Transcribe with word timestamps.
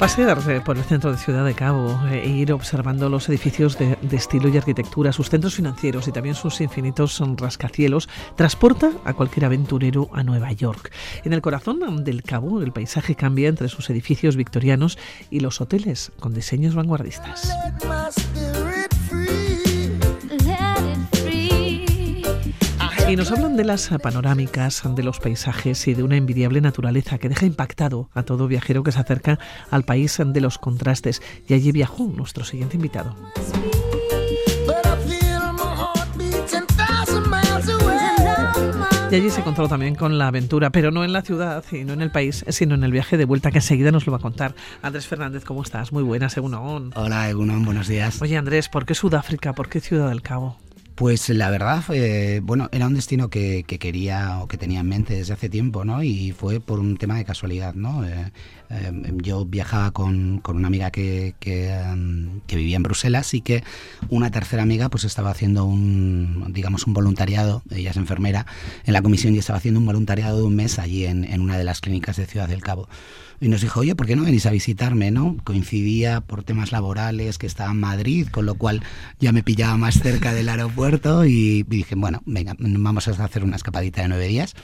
Pasearse 0.00 0.62
por 0.62 0.78
el 0.78 0.84
centro 0.84 1.12
de 1.12 1.18
Ciudad 1.18 1.44
de 1.44 1.52
Cabo 1.52 2.00
e 2.10 2.26
ir 2.26 2.54
observando 2.54 3.10
los 3.10 3.28
edificios 3.28 3.78
de, 3.78 3.98
de, 4.00 4.16
estilo 4.16 4.48
y 4.48 4.56
arquitectura, 4.56 5.12
sus 5.12 5.28
centros 5.28 5.54
financieros 5.54 6.08
y 6.08 6.12
también 6.12 6.34
sus 6.34 6.62
infinitos 6.62 7.22
rascacielos, 7.36 8.08
transporta 8.34 8.92
a 9.04 9.12
cualquier 9.12 9.44
aventurero 9.44 10.08
a 10.14 10.22
Nueva 10.22 10.52
York. 10.52 10.90
En 11.22 11.34
el 11.34 11.42
corazón 11.42 12.02
del 12.02 12.22
Cabo, 12.22 12.62
el 12.62 12.72
paisaje 12.72 13.14
cambia 13.14 13.50
entre 13.50 13.68
sus 13.68 13.90
edificios 13.90 14.36
victorianos 14.36 14.96
y 15.28 15.40
los 15.40 15.60
hoteles 15.60 16.12
con 16.18 16.32
diseños 16.32 16.74
vanguardistas. 16.74 17.54
Y 23.10 23.16
nos 23.16 23.32
hablan 23.32 23.56
de 23.56 23.64
las 23.64 23.88
panorámicas, 24.00 24.82
de 24.94 25.02
los 25.02 25.18
paisajes 25.18 25.88
y 25.88 25.94
de 25.94 26.04
una 26.04 26.16
envidiable 26.16 26.60
naturaleza 26.60 27.18
que 27.18 27.28
deja 27.28 27.44
impactado 27.44 28.08
a 28.14 28.22
todo 28.22 28.46
viajero 28.46 28.84
que 28.84 28.92
se 28.92 29.00
acerca 29.00 29.40
al 29.68 29.82
país 29.82 30.22
de 30.24 30.40
los 30.40 30.58
contrastes. 30.58 31.20
Y 31.48 31.54
allí 31.54 31.72
viajó 31.72 32.04
nuestro 32.04 32.44
siguiente 32.44 32.76
invitado. 32.76 33.16
Y 39.10 39.14
allí 39.16 39.28
se 39.28 39.40
encontró 39.40 39.66
también 39.66 39.96
con 39.96 40.16
la 40.16 40.28
aventura, 40.28 40.70
pero 40.70 40.92
no 40.92 41.02
en 41.02 41.12
la 41.12 41.22
ciudad 41.22 41.64
y 41.72 41.82
no 41.82 41.94
en 41.94 42.02
el 42.02 42.12
país, 42.12 42.44
sino 42.48 42.76
en 42.76 42.84
el 42.84 42.92
viaje 42.92 43.16
de 43.16 43.24
vuelta 43.24 43.50
que 43.50 43.58
enseguida 43.58 43.90
nos 43.90 44.06
lo 44.06 44.12
va 44.12 44.18
a 44.18 44.22
contar. 44.22 44.54
Andrés 44.82 45.08
Fernández, 45.08 45.44
¿cómo 45.44 45.62
estás? 45.64 45.90
Muy 45.90 46.04
buenas, 46.04 46.36
Egunon. 46.36 46.92
Hola, 46.94 47.28
Egunon, 47.28 47.64
buenos 47.64 47.88
días. 47.88 48.22
Oye, 48.22 48.36
Andrés, 48.36 48.68
¿por 48.68 48.86
qué 48.86 48.94
Sudáfrica? 48.94 49.52
¿Por 49.52 49.68
qué 49.68 49.80
Ciudad 49.80 50.10
del 50.10 50.22
Cabo? 50.22 50.58
Pues 51.00 51.30
la 51.30 51.48
verdad 51.48 51.80
fue, 51.80 52.40
bueno, 52.42 52.68
era 52.72 52.86
un 52.86 52.92
destino 52.92 53.30
que, 53.30 53.64
que, 53.66 53.78
quería 53.78 54.40
o 54.42 54.48
que 54.48 54.58
tenía 54.58 54.80
en 54.80 54.86
mente 54.90 55.14
desde 55.14 55.32
hace 55.32 55.48
tiempo, 55.48 55.82
¿no? 55.82 56.02
Y 56.02 56.32
fue 56.32 56.60
por 56.60 56.78
un 56.78 56.98
tema 56.98 57.16
de 57.16 57.24
casualidad, 57.24 57.72
¿no? 57.72 58.04
Eh, 58.04 58.30
eh, 58.68 58.92
yo 59.14 59.46
viajaba 59.46 59.92
con, 59.92 60.40
con, 60.40 60.58
una 60.58 60.66
amiga 60.66 60.90
que, 60.90 61.34
que, 61.40 61.74
um, 61.90 62.40
que, 62.46 62.56
vivía 62.56 62.76
en 62.76 62.82
Bruselas 62.82 63.32
y 63.32 63.40
que 63.40 63.64
una 64.10 64.30
tercera 64.30 64.62
amiga 64.62 64.90
pues 64.90 65.04
estaba 65.04 65.30
haciendo 65.30 65.64
un, 65.64 66.52
digamos, 66.52 66.86
un 66.86 66.92
voluntariado, 66.92 67.62
ella 67.70 67.92
es 67.92 67.96
enfermera, 67.96 68.44
en 68.84 68.92
la 68.92 69.00
comisión 69.00 69.34
y 69.34 69.38
estaba 69.38 69.56
haciendo 69.56 69.80
un 69.80 69.86
voluntariado 69.86 70.36
de 70.36 70.42
un 70.42 70.54
mes 70.54 70.78
allí 70.78 71.06
en, 71.06 71.24
en 71.24 71.40
una 71.40 71.56
de 71.56 71.64
las 71.64 71.80
clínicas 71.80 72.18
de 72.18 72.26
Ciudad 72.26 72.46
del 72.46 72.60
Cabo 72.60 72.90
y 73.40 73.48
nos 73.48 73.62
dijo, 73.62 73.80
oye, 73.80 73.96
¿por 73.96 74.06
qué 74.06 74.16
no 74.16 74.24
venís 74.24 74.46
a 74.46 74.50
visitarme? 74.50 75.10
¿no? 75.10 75.36
Coincidía 75.44 76.20
por 76.20 76.44
temas 76.44 76.72
laborales 76.72 77.38
que 77.38 77.46
estaba 77.46 77.70
en 77.70 77.80
Madrid, 77.80 78.28
con 78.30 78.46
lo 78.46 78.54
cual 78.54 78.82
ya 79.18 79.32
me 79.32 79.42
pillaba 79.42 79.76
más 79.76 80.00
cerca 80.00 80.34
del 80.34 80.48
aeropuerto 80.48 81.24
y 81.24 81.62
dije, 81.62 81.94
bueno, 81.94 82.22
venga, 82.26 82.54
vamos 82.58 83.08
a 83.08 83.24
hacer 83.24 83.42
una 83.42 83.56
escapadita 83.56 84.02
de 84.02 84.08
nueve 84.08 84.28
días. 84.28 84.54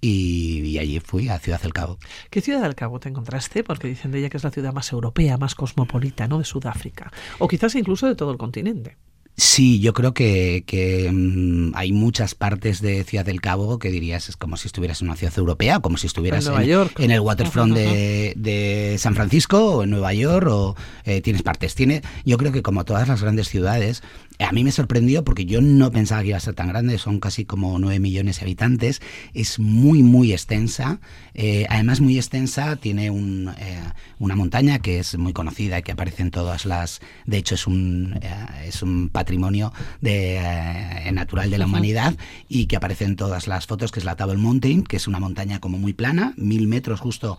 Y, 0.00 0.60
y, 0.60 0.78
allí 0.78 1.00
fui 1.00 1.28
a 1.28 1.40
Ciudad 1.40 1.60
del 1.60 1.72
Cabo. 1.72 1.98
¿Qué 2.30 2.40
Ciudad 2.40 2.62
del 2.62 2.76
Cabo 2.76 3.00
te 3.00 3.08
encontraste? 3.08 3.64
Porque 3.64 3.88
dicen 3.88 4.12
de 4.12 4.20
ella 4.20 4.28
que 4.30 4.36
es 4.36 4.44
la 4.44 4.52
ciudad 4.52 4.72
más 4.72 4.92
europea, 4.92 5.38
más 5.38 5.56
cosmopolita, 5.56 6.28
¿no? 6.28 6.38
De 6.38 6.44
Sudáfrica. 6.44 7.10
O 7.40 7.48
quizás 7.48 7.74
incluso 7.74 8.06
de 8.06 8.14
todo 8.14 8.30
el 8.30 8.38
continente. 8.38 8.96
Sí, 9.40 9.78
yo 9.78 9.92
creo 9.92 10.14
que, 10.14 10.64
que 10.66 11.08
mmm, 11.12 11.70
hay 11.76 11.92
muchas 11.92 12.34
partes 12.34 12.82
de 12.82 13.04
Ciudad 13.04 13.24
del 13.24 13.40
Cabo 13.40 13.78
que 13.78 13.88
dirías 13.88 14.28
es 14.28 14.36
como 14.36 14.56
si 14.56 14.66
estuvieras 14.66 15.00
en 15.00 15.06
una 15.06 15.16
ciudad 15.16 15.38
europea, 15.38 15.78
como 15.78 15.96
si 15.96 16.08
estuvieras 16.08 16.44
en, 16.44 16.50
Nueva 16.50 16.64
en, 16.64 16.68
York. 16.68 16.98
en 16.98 17.12
el 17.12 17.20
waterfront 17.20 17.72
de, 17.72 18.32
de, 18.36 18.96
San 18.98 19.14
Francisco 19.14 19.76
o 19.76 19.82
en 19.84 19.90
Nueva 19.90 20.12
York 20.12 20.48
o 20.50 20.74
eh, 21.04 21.20
tienes 21.20 21.42
partes. 21.42 21.76
Tiene, 21.76 22.02
yo 22.24 22.36
creo 22.36 22.50
que 22.50 22.62
como 22.62 22.84
todas 22.84 23.06
las 23.06 23.22
grandes 23.22 23.48
ciudades, 23.48 24.02
a 24.38 24.52
mí 24.52 24.64
me 24.64 24.72
sorprendió 24.72 25.24
porque 25.24 25.46
yo 25.46 25.60
no 25.60 25.90
pensaba 25.90 26.22
que 26.22 26.28
iba 26.28 26.36
a 26.36 26.40
ser 26.40 26.54
tan 26.54 26.68
grande, 26.68 26.98
son 26.98 27.20
casi 27.20 27.44
como 27.44 27.78
9 27.78 27.98
millones 27.98 28.38
de 28.38 28.42
habitantes, 28.42 29.00
es 29.34 29.58
muy, 29.58 30.02
muy 30.02 30.32
extensa, 30.32 31.00
eh, 31.34 31.66
además 31.68 32.00
muy 32.00 32.16
extensa, 32.16 32.76
tiene 32.76 33.10
un, 33.10 33.50
eh, 33.58 33.80
una 34.18 34.36
montaña 34.36 34.78
que 34.78 35.00
es 35.00 35.18
muy 35.18 35.32
conocida 35.32 35.78
y 35.78 35.82
que 35.82 35.92
aparece 35.92 36.22
en 36.22 36.30
todas 36.30 36.66
las, 36.66 37.00
de 37.26 37.38
hecho 37.38 37.56
es 37.56 37.66
un, 37.66 38.18
eh, 38.22 38.46
es 38.66 38.82
un 38.82 39.08
patrimonio 39.08 39.72
de, 40.00 41.10
natural 41.12 41.50
de 41.50 41.58
la 41.58 41.66
humanidad 41.66 42.16
y 42.48 42.66
que 42.66 42.76
aparece 42.76 43.04
en 43.04 43.16
todas 43.16 43.48
las 43.48 43.66
fotos, 43.66 43.90
que 43.90 44.00
es 44.00 44.04
la 44.04 44.16
Table 44.16 44.36
Mountain, 44.36 44.82
que 44.82 44.96
es 44.96 45.08
una 45.08 45.18
montaña 45.18 45.58
como 45.58 45.78
muy 45.78 45.94
plana, 45.94 46.34
mil 46.36 46.68
metros 46.68 47.00
justo, 47.00 47.38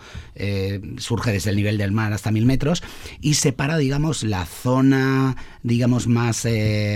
surge 0.98 1.32
desde 1.32 1.52
el 1.52 1.56
nivel 1.56 1.78
del 1.78 1.92
mar 1.92 2.14
hasta 2.14 2.32
mil 2.32 2.46
metros 2.46 2.84
y 3.22 3.36
separa, 3.36 3.78
digamos, 3.78 4.24
la 4.24 4.46
zona, 4.46 5.36
digamos, 5.64 6.08
más 6.08 6.46
eh, 6.46 6.89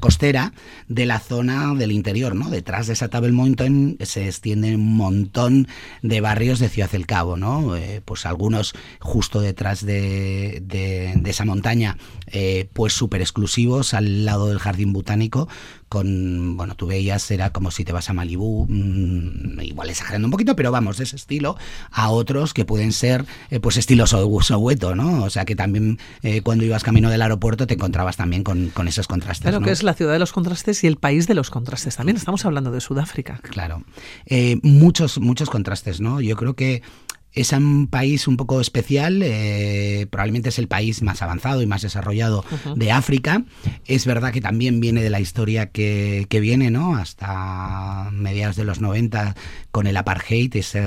costera 0.00 0.52
de 0.88 1.06
la 1.06 1.20
zona 1.20 1.74
del 1.74 1.92
interior, 1.92 2.34
¿no? 2.34 2.50
Detrás 2.50 2.86
de 2.86 2.92
esa 2.92 3.08
Table 3.08 3.32
Mountain 3.32 3.98
se 4.00 4.26
extiende 4.26 4.74
un 4.74 4.96
montón 4.96 5.68
de 6.02 6.20
barrios 6.20 6.58
de 6.58 6.68
Ciudad 6.68 6.90
del 6.90 7.06
Cabo, 7.06 7.36
¿no? 7.36 7.76
Eh, 7.76 8.02
pues 8.04 8.26
algunos 8.26 8.74
justo 9.00 9.40
detrás 9.40 9.84
de, 9.84 10.62
de, 10.62 11.14
de 11.16 11.30
esa 11.30 11.44
montaña, 11.44 11.96
eh, 12.26 12.68
pues 12.72 12.92
súper 12.92 13.20
exclusivos 13.20 13.94
al 13.94 14.24
lado 14.24 14.48
del 14.48 14.58
jardín 14.58 14.92
botánico, 14.92 15.48
con, 15.94 16.56
bueno, 16.56 16.74
tú 16.74 16.88
veías, 16.88 17.30
era 17.30 17.50
como 17.50 17.70
si 17.70 17.84
te 17.84 17.92
vas 17.92 18.10
a 18.10 18.12
Malibú, 18.12 18.66
mmm, 18.68 19.60
igual 19.60 19.90
exagerando 19.90 20.26
un 20.26 20.32
poquito, 20.32 20.56
pero 20.56 20.72
vamos, 20.72 20.98
de 20.98 21.04
ese 21.04 21.14
estilo, 21.14 21.56
a 21.92 22.10
otros 22.10 22.52
que 22.52 22.64
pueden 22.64 22.90
ser, 22.90 23.24
eh, 23.48 23.60
pues 23.60 23.76
estilo 23.76 24.04
Soweto, 24.08 24.96
¿no? 24.96 25.22
O 25.22 25.30
sea 25.30 25.44
que 25.44 25.54
también 25.54 26.00
eh, 26.24 26.42
cuando 26.42 26.64
ibas 26.64 26.82
camino 26.82 27.10
del 27.10 27.22
aeropuerto 27.22 27.68
te 27.68 27.74
encontrabas 27.74 28.16
también 28.16 28.42
con, 28.42 28.70
con 28.70 28.88
esos 28.88 29.06
contrastes. 29.06 29.42
Claro 29.42 29.60
¿no? 29.60 29.66
que 29.66 29.70
es 29.70 29.84
la 29.84 29.94
ciudad 29.94 30.14
de 30.14 30.18
los 30.18 30.32
contrastes 30.32 30.82
y 30.82 30.88
el 30.88 30.96
país 30.96 31.28
de 31.28 31.34
los 31.34 31.50
contrastes. 31.50 31.94
También 31.94 32.16
estamos 32.16 32.44
hablando 32.44 32.72
de 32.72 32.80
Sudáfrica. 32.80 33.38
Claro. 33.44 33.84
Eh, 34.26 34.58
muchos, 34.64 35.20
muchos 35.20 35.48
contrastes, 35.48 36.00
¿no? 36.00 36.20
Yo 36.20 36.34
creo 36.34 36.54
que 36.54 36.82
es 37.34 37.52
un 37.52 37.88
país 37.88 38.28
un 38.28 38.36
poco 38.36 38.60
especial, 38.60 39.20
eh, 39.22 40.06
probablemente 40.10 40.50
es 40.50 40.58
el 40.58 40.68
país 40.68 41.02
más 41.02 41.20
avanzado 41.22 41.62
y 41.62 41.66
más 41.66 41.82
desarrollado 41.82 42.44
uh 42.50 42.54
-huh. 42.54 42.74
de 42.76 42.92
África. 42.92 43.44
Es 43.86 44.06
verdad 44.06 44.32
que 44.32 44.40
también 44.40 44.80
viene 44.80 45.02
de 45.02 45.10
la 45.10 45.20
historia 45.20 45.70
que, 45.70 46.26
que 46.28 46.40
viene, 46.40 46.70
¿no? 46.70 46.96
Hasta 46.96 48.10
mediados 48.12 48.56
de 48.56 48.64
los 48.64 48.80
90 48.80 49.34
con 49.70 49.88
el 49.88 49.96
apartheid, 49.96 50.54
es 50.56 50.76
eh, 50.76 50.84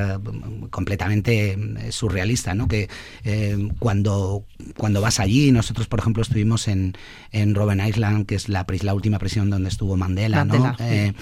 completamente 0.69 1.57
surrealista, 1.89 2.53
¿no? 2.53 2.69
Que 2.69 2.87
eh, 3.25 3.57
cuando, 3.79 4.45
cuando 4.77 5.01
vas 5.01 5.19
allí, 5.19 5.51
nosotros 5.51 5.87
por 5.87 5.99
ejemplo 5.99 6.23
estuvimos 6.23 6.69
en, 6.69 6.93
en 7.31 7.55
Robben 7.55 7.85
Island, 7.85 8.25
que 8.25 8.35
es 8.35 8.47
la, 8.47 8.65
la 8.81 8.93
última 8.93 9.19
prisión 9.19 9.49
donde 9.49 9.67
estuvo 9.67 9.97
Mandela, 9.97 10.45
Mandela 10.45 10.75
¿no? 10.79 10.85
Eh, 10.85 11.13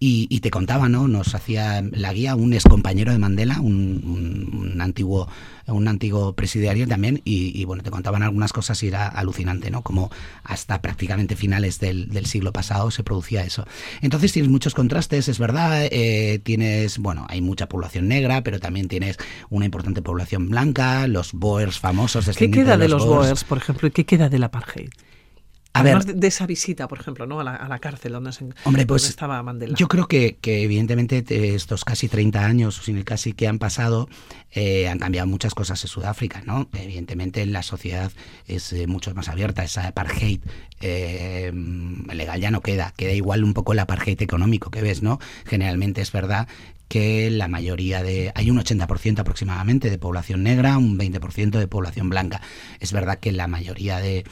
y, 0.00 0.26
y, 0.30 0.40
te 0.40 0.50
contaba, 0.50 0.88
¿no? 0.88 1.06
Nos 1.06 1.36
hacía 1.36 1.80
la 1.92 2.12
guía 2.12 2.34
un 2.34 2.52
ex 2.54 2.64
compañero 2.64 3.12
de 3.12 3.18
Mandela, 3.18 3.60
un, 3.60 4.50
un 4.52 4.71
un 4.72 4.80
antiguo 4.80 5.28
un 5.66 5.86
antiguo 5.86 6.32
presidiario 6.34 6.88
también 6.88 7.20
y, 7.24 7.58
y, 7.58 7.64
bueno 7.64 7.82
te 7.82 7.90
contaban 7.90 8.22
algunas 8.22 8.52
cosas 8.52 8.82
y 8.82 8.88
era 8.88 9.06
alucinante 9.06 9.70
no 9.70 9.82
como 9.82 10.10
hasta 10.42 10.82
prácticamente 10.82 11.36
finales 11.36 11.78
del, 11.78 12.08
del 12.08 12.26
siglo 12.26 12.52
pasado 12.52 12.90
se 12.90 13.04
producía 13.04 13.44
eso. 13.44 13.64
Entonces 14.00 14.32
tienes 14.32 14.50
muchos 14.50 14.74
contrastes 14.74 15.28
es 15.28 15.38
verdad 15.38 15.86
eh, 15.90 16.40
tienes 16.42 16.98
bueno 16.98 17.26
hay 17.28 17.40
mucha 17.40 17.68
población 17.68 18.08
negra 18.08 18.42
pero 18.42 18.58
también 18.60 18.88
tienes 18.88 19.18
una 19.50 19.64
importante 19.64 20.02
población 20.02 20.48
blanca 20.48 21.06
los 21.06 21.32
boers 21.32 21.78
famosos 21.78 22.28
qué 22.36 22.50
queda 22.50 22.76
de 22.76 22.88
los, 22.88 23.02
los 23.02 23.08
boers? 23.08 23.26
boers 23.26 23.44
por 23.44 23.58
ejemplo 23.58 23.88
y 23.88 23.90
qué 23.92 24.04
queda 24.04 24.28
del 24.28 24.44
apartheid 24.44 24.90
a 25.74 25.80
Además 25.80 26.06
ver, 26.06 26.14
de, 26.14 26.20
de, 26.20 26.26
esa 26.26 26.46
visita, 26.46 26.86
por 26.86 27.00
ejemplo, 27.00 27.26
¿no? 27.26 27.40
a, 27.40 27.44
la, 27.44 27.56
a 27.56 27.68
la 27.68 27.78
cárcel 27.78 28.12
donde, 28.12 28.32
se, 28.32 28.44
hombre, 28.64 28.86
pues, 28.86 29.02
donde 29.02 29.10
estaba 29.10 29.42
Mandela. 29.42 29.74
Yo 29.76 29.88
creo 29.88 30.06
que, 30.06 30.36
que 30.40 30.62
evidentemente 30.62 31.24
estos 31.54 31.84
casi 31.84 32.08
30 32.08 32.44
años, 32.44 32.76
sin 32.84 32.98
el 32.98 33.04
casi 33.04 33.32
que 33.32 33.48
han 33.48 33.58
pasado, 33.58 34.08
eh, 34.50 34.88
han 34.88 34.98
cambiado 34.98 35.26
muchas 35.26 35.54
cosas 35.54 35.82
en 35.82 35.88
Sudáfrica. 35.88 36.42
¿no? 36.44 36.68
Evidentemente 36.74 37.44
la 37.46 37.62
sociedad 37.62 38.12
es 38.46 38.72
eh, 38.72 38.86
mucho 38.86 39.14
más 39.14 39.28
abierta, 39.28 39.64
esa 39.64 39.86
apartheid 39.88 40.40
eh, 40.80 41.52
legal 42.12 42.40
ya 42.40 42.50
no 42.50 42.60
queda, 42.60 42.92
queda 42.96 43.12
igual 43.12 43.44
un 43.44 43.54
poco 43.54 43.72
el 43.72 43.78
apartheid 43.78 44.20
económico 44.20 44.70
que 44.70 44.82
ves, 44.82 45.02
¿no? 45.02 45.20
Generalmente 45.46 46.00
es 46.00 46.12
verdad 46.12 46.48
que 46.92 47.30
la 47.30 47.48
mayoría 47.48 48.02
de... 48.02 48.32
Hay 48.34 48.50
un 48.50 48.58
80% 48.58 49.20
aproximadamente 49.20 49.88
de 49.88 49.96
población 49.96 50.42
negra, 50.42 50.76
un 50.76 50.98
20% 50.98 51.58
de 51.58 51.66
población 51.66 52.10
blanca. 52.10 52.42
Es 52.80 52.92
verdad 52.92 53.18
que 53.18 53.32
la 53.32 53.46
mayoría 53.46 53.98
de, 53.98 54.26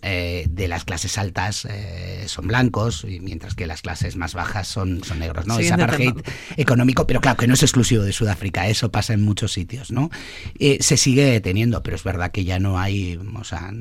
eh, 0.00 0.46
de 0.48 0.66
las 0.66 0.86
clases 0.86 1.18
altas 1.18 1.66
eh, 1.68 2.24
son 2.26 2.46
blancos, 2.46 3.04
y 3.06 3.20
mientras 3.20 3.54
que 3.54 3.66
las 3.66 3.82
clases 3.82 4.16
más 4.16 4.32
bajas 4.32 4.66
son, 4.66 5.04
son 5.04 5.18
negros, 5.18 5.46
¿no? 5.46 5.58
Sí, 5.58 5.66
es 5.66 5.72
apartheid 5.72 6.14
económico, 6.56 7.06
pero 7.06 7.20
claro 7.20 7.36
que 7.36 7.46
no 7.46 7.52
es 7.52 7.62
exclusivo 7.62 8.02
de 8.02 8.14
Sudáfrica, 8.14 8.66
eso 8.66 8.90
pasa 8.90 9.12
en 9.12 9.22
muchos 9.22 9.52
sitios, 9.52 9.92
¿no? 9.92 10.08
Eh, 10.58 10.78
se 10.80 10.96
sigue 10.96 11.38
teniendo, 11.42 11.82
pero 11.82 11.96
es 11.96 12.02
verdad 12.02 12.30
que 12.30 12.44
ya 12.44 12.58
no 12.58 12.78
hay... 12.78 13.20
O 13.38 13.44
sea, 13.44 13.74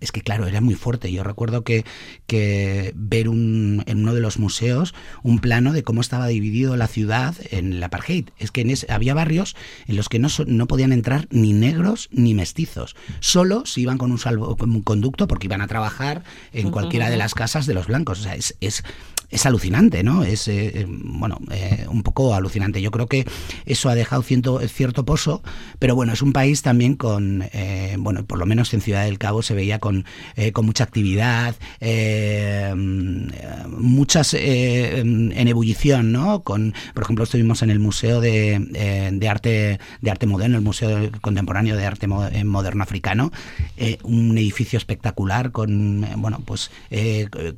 es 0.00 0.10
que 0.10 0.22
claro, 0.22 0.46
era 0.46 0.62
muy 0.62 0.74
fuerte. 0.74 1.12
Yo 1.12 1.22
recuerdo 1.22 1.64
que, 1.64 1.84
que 2.26 2.94
ver 2.96 3.28
un, 3.28 3.82
en 3.84 3.98
uno 3.98 4.14
de 4.14 4.22
los 4.22 4.38
museos 4.38 4.94
un 5.22 5.38
plano 5.38 5.74
de 5.74 5.82
cómo 5.82 6.00
estaba 6.00 6.28
dividido 6.28 6.78
la 6.78 6.86
ciudad 6.86 7.34
en 7.50 7.73
el 7.76 7.82
apartheid. 7.82 8.28
Es 8.38 8.50
que 8.50 8.62
en 8.62 8.70
ese, 8.70 8.90
había 8.92 9.14
barrios 9.14 9.56
en 9.86 9.96
los 9.96 10.08
que 10.08 10.18
no, 10.18 10.28
no 10.46 10.66
podían 10.66 10.92
entrar 10.92 11.26
ni 11.30 11.52
negros 11.52 12.08
ni 12.10 12.34
mestizos. 12.34 12.96
Solo 13.20 13.66
si 13.66 13.82
iban 13.82 13.98
con 13.98 14.10
un, 14.10 14.18
salvo, 14.18 14.56
con 14.56 14.70
un 14.70 14.82
conducto 14.82 15.26
porque 15.26 15.46
iban 15.46 15.60
a 15.60 15.66
trabajar 15.66 16.24
en 16.52 16.70
cualquiera 16.70 17.10
de 17.10 17.16
las 17.16 17.34
casas 17.34 17.66
de 17.66 17.74
los 17.74 17.86
blancos. 17.86 18.20
O 18.20 18.22
sea, 18.22 18.34
es, 18.34 18.56
es, 18.60 18.84
es 19.30 19.46
alucinante, 19.46 20.02
¿no? 20.02 20.24
Es, 20.24 20.48
eh, 20.48 20.86
bueno, 20.88 21.38
eh, 21.50 21.86
un 21.88 22.02
poco 22.02 22.34
alucinante. 22.34 22.80
Yo 22.80 22.90
creo 22.90 23.06
que 23.06 23.26
eso 23.66 23.88
ha 23.88 23.94
dejado 23.94 24.22
cierto, 24.22 24.60
cierto 24.68 25.04
pozo, 25.04 25.42
pero 25.78 25.94
bueno, 25.94 26.12
es 26.12 26.22
un 26.22 26.32
país 26.32 26.62
también 26.62 26.94
con, 26.94 27.44
eh, 27.52 27.96
bueno, 27.98 28.24
por 28.24 28.38
lo 28.38 28.46
menos 28.46 28.72
en 28.74 28.80
Ciudad 28.80 29.04
del 29.04 29.18
Cabo 29.18 29.42
se 29.42 29.54
veía 29.54 29.78
con, 29.78 30.04
con 30.52 30.66
mucha 30.66 30.84
actividad, 30.84 31.54
muchas 33.68 34.34
en 34.34 35.48
ebullición, 35.48 36.12
¿no? 36.12 36.42
Con, 36.42 36.74
por 36.94 37.04
ejemplo, 37.04 37.24
estuvimos 37.24 37.62
en 37.62 37.70
el 37.70 37.78
Museo 37.78 38.20
de, 38.20 39.10
de 39.12 39.28
Arte 39.28 39.78
de 40.00 40.10
Arte 40.10 40.26
Moderno, 40.26 40.56
el 40.56 40.62
Museo 40.62 41.10
Contemporáneo 41.20 41.76
de 41.76 41.86
Arte 41.86 42.06
Moderno 42.06 42.82
Africano, 42.82 43.32
un 44.02 44.36
edificio 44.38 44.76
espectacular 44.76 45.50
con, 45.52 46.06
bueno, 46.18 46.40
pues 46.44 46.70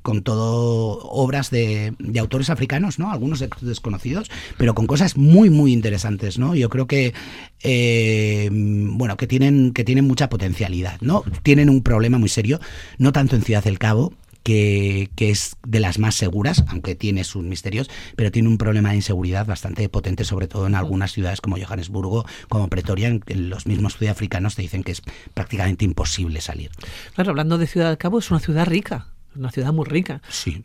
con 0.03 0.23
todo 0.23 0.99
obras 1.09 1.51
de, 1.51 1.56
de 1.57 2.21
autores 2.21 2.51
africanos, 2.51 2.99
¿no? 2.99 3.11
Algunos 3.11 3.45
desconocidos, 3.61 4.31
pero 4.57 4.75
con 4.75 4.87
cosas 4.87 5.17
muy, 5.17 5.51
muy 5.51 5.73
interesantes, 5.73 6.39
¿no? 6.39 6.55
Yo 6.55 6.69
creo 6.69 6.87
que, 6.87 7.15
eh, 7.63 8.49
bueno, 8.53 9.17
que 9.17 9.27
tienen, 9.27 9.73
que 9.73 9.85
tienen 9.85 10.07
mucha 10.07 10.29
potencialidad, 10.29 11.01
¿no? 11.01 11.25
Tienen 11.43 11.71
un 11.71 11.83
problema 11.83 12.19
muy 12.19 12.29
serio, 12.29 12.61
no 12.99 13.13
tanto 13.13 13.37
en 13.37 13.43
Ciudad 13.43 13.65
del 13.65 13.79
Cabo, 13.79 14.13
que, 14.43 15.11
que, 15.17 15.31
es 15.31 15.57
de 15.67 15.81
las 15.81 15.99
más 15.99 16.15
seguras, 16.15 16.65
aunque 16.69 16.95
tiene 16.95 17.25
sus 17.25 17.43
misterios, 17.43 17.91
pero 18.15 18.31
tiene 18.31 18.49
un 18.49 18.59
problema 18.59 18.91
de 18.91 18.97
inseguridad 18.97 19.45
bastante 19.45 19.89
potente, 19.89 20.23
sobre 20.25 20.47
todo 20.47 20.69
en 20.69 20.77
algunas 20.77 21.11
ciudades 21.11 21.41
como 21.41 21.57
Johannesburgo, 21.59 22.25
como 22.49 22.69
Pretoria, 22.69 23.09
en 23.09 23.51
los 23.51 23.67
mismos 23.67 23.95
sudafricanos 23.95 24.55
te 24.55 24.63
dicen 24.63 24.85
que 24.85 24.93
es 24.93 25.03
prácticamente 25.35 25.85
imposible 25.85 26.41
salir. 26.41 26.71
Claro, 27.17 27.31
hablando 27.31 27.59
de 27.59 27.67
Ciudad 27.67 27.89
del 27.89 27.99
Cabo, 27.99 28.21
es 28.21 28.31
una 28.31 28.39
ciudad 28.39 28.67
rica, 28.67 29.09
una 29.35 29.51
ciudad 29.51 29.73
muy 29.73 29.85
rica. 29.85 30.23
Sí. 30.29 30.65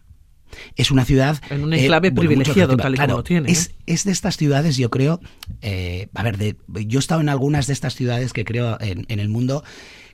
Es 0.76 0.92
una 0.92 1.06
ciudad... 1.06 1.42
En 1.50 1.64
un 1.64 1.74
enclave 1.74 2.10
eh, 2.10 2.12
privilegiado, 2.12 2.78
tal 2.78 2.96
y 2.96 2.98
como 2.98 3.24
tiene. 3.24 3.52
Es, 3.52 3.72
es, 3.86 4.04
de 4.04 4.12
estas 4.12 4.38
ciudades, 4.38 4.78
yo 4.78 4.90
creo... 4.90 5.20
Eh, 5.62 6.08
a 6.14 6.24
ver, 6.24 6.38
de, 6.38 6.56
yo 6.88 7.00
he 7.00 7.02
estado 7.02 7.22
en 7.22 7.30
algunas 7.30 7.68
de 7.68 7.74
estas 7.74 7.96
ciudades 7.96 8.34
que 8.34 8.46
creo 8.46 8.78
en, 8.80 9.06
en 9.10 9.20
el 9.20 9.30
mundo 9.30 9.64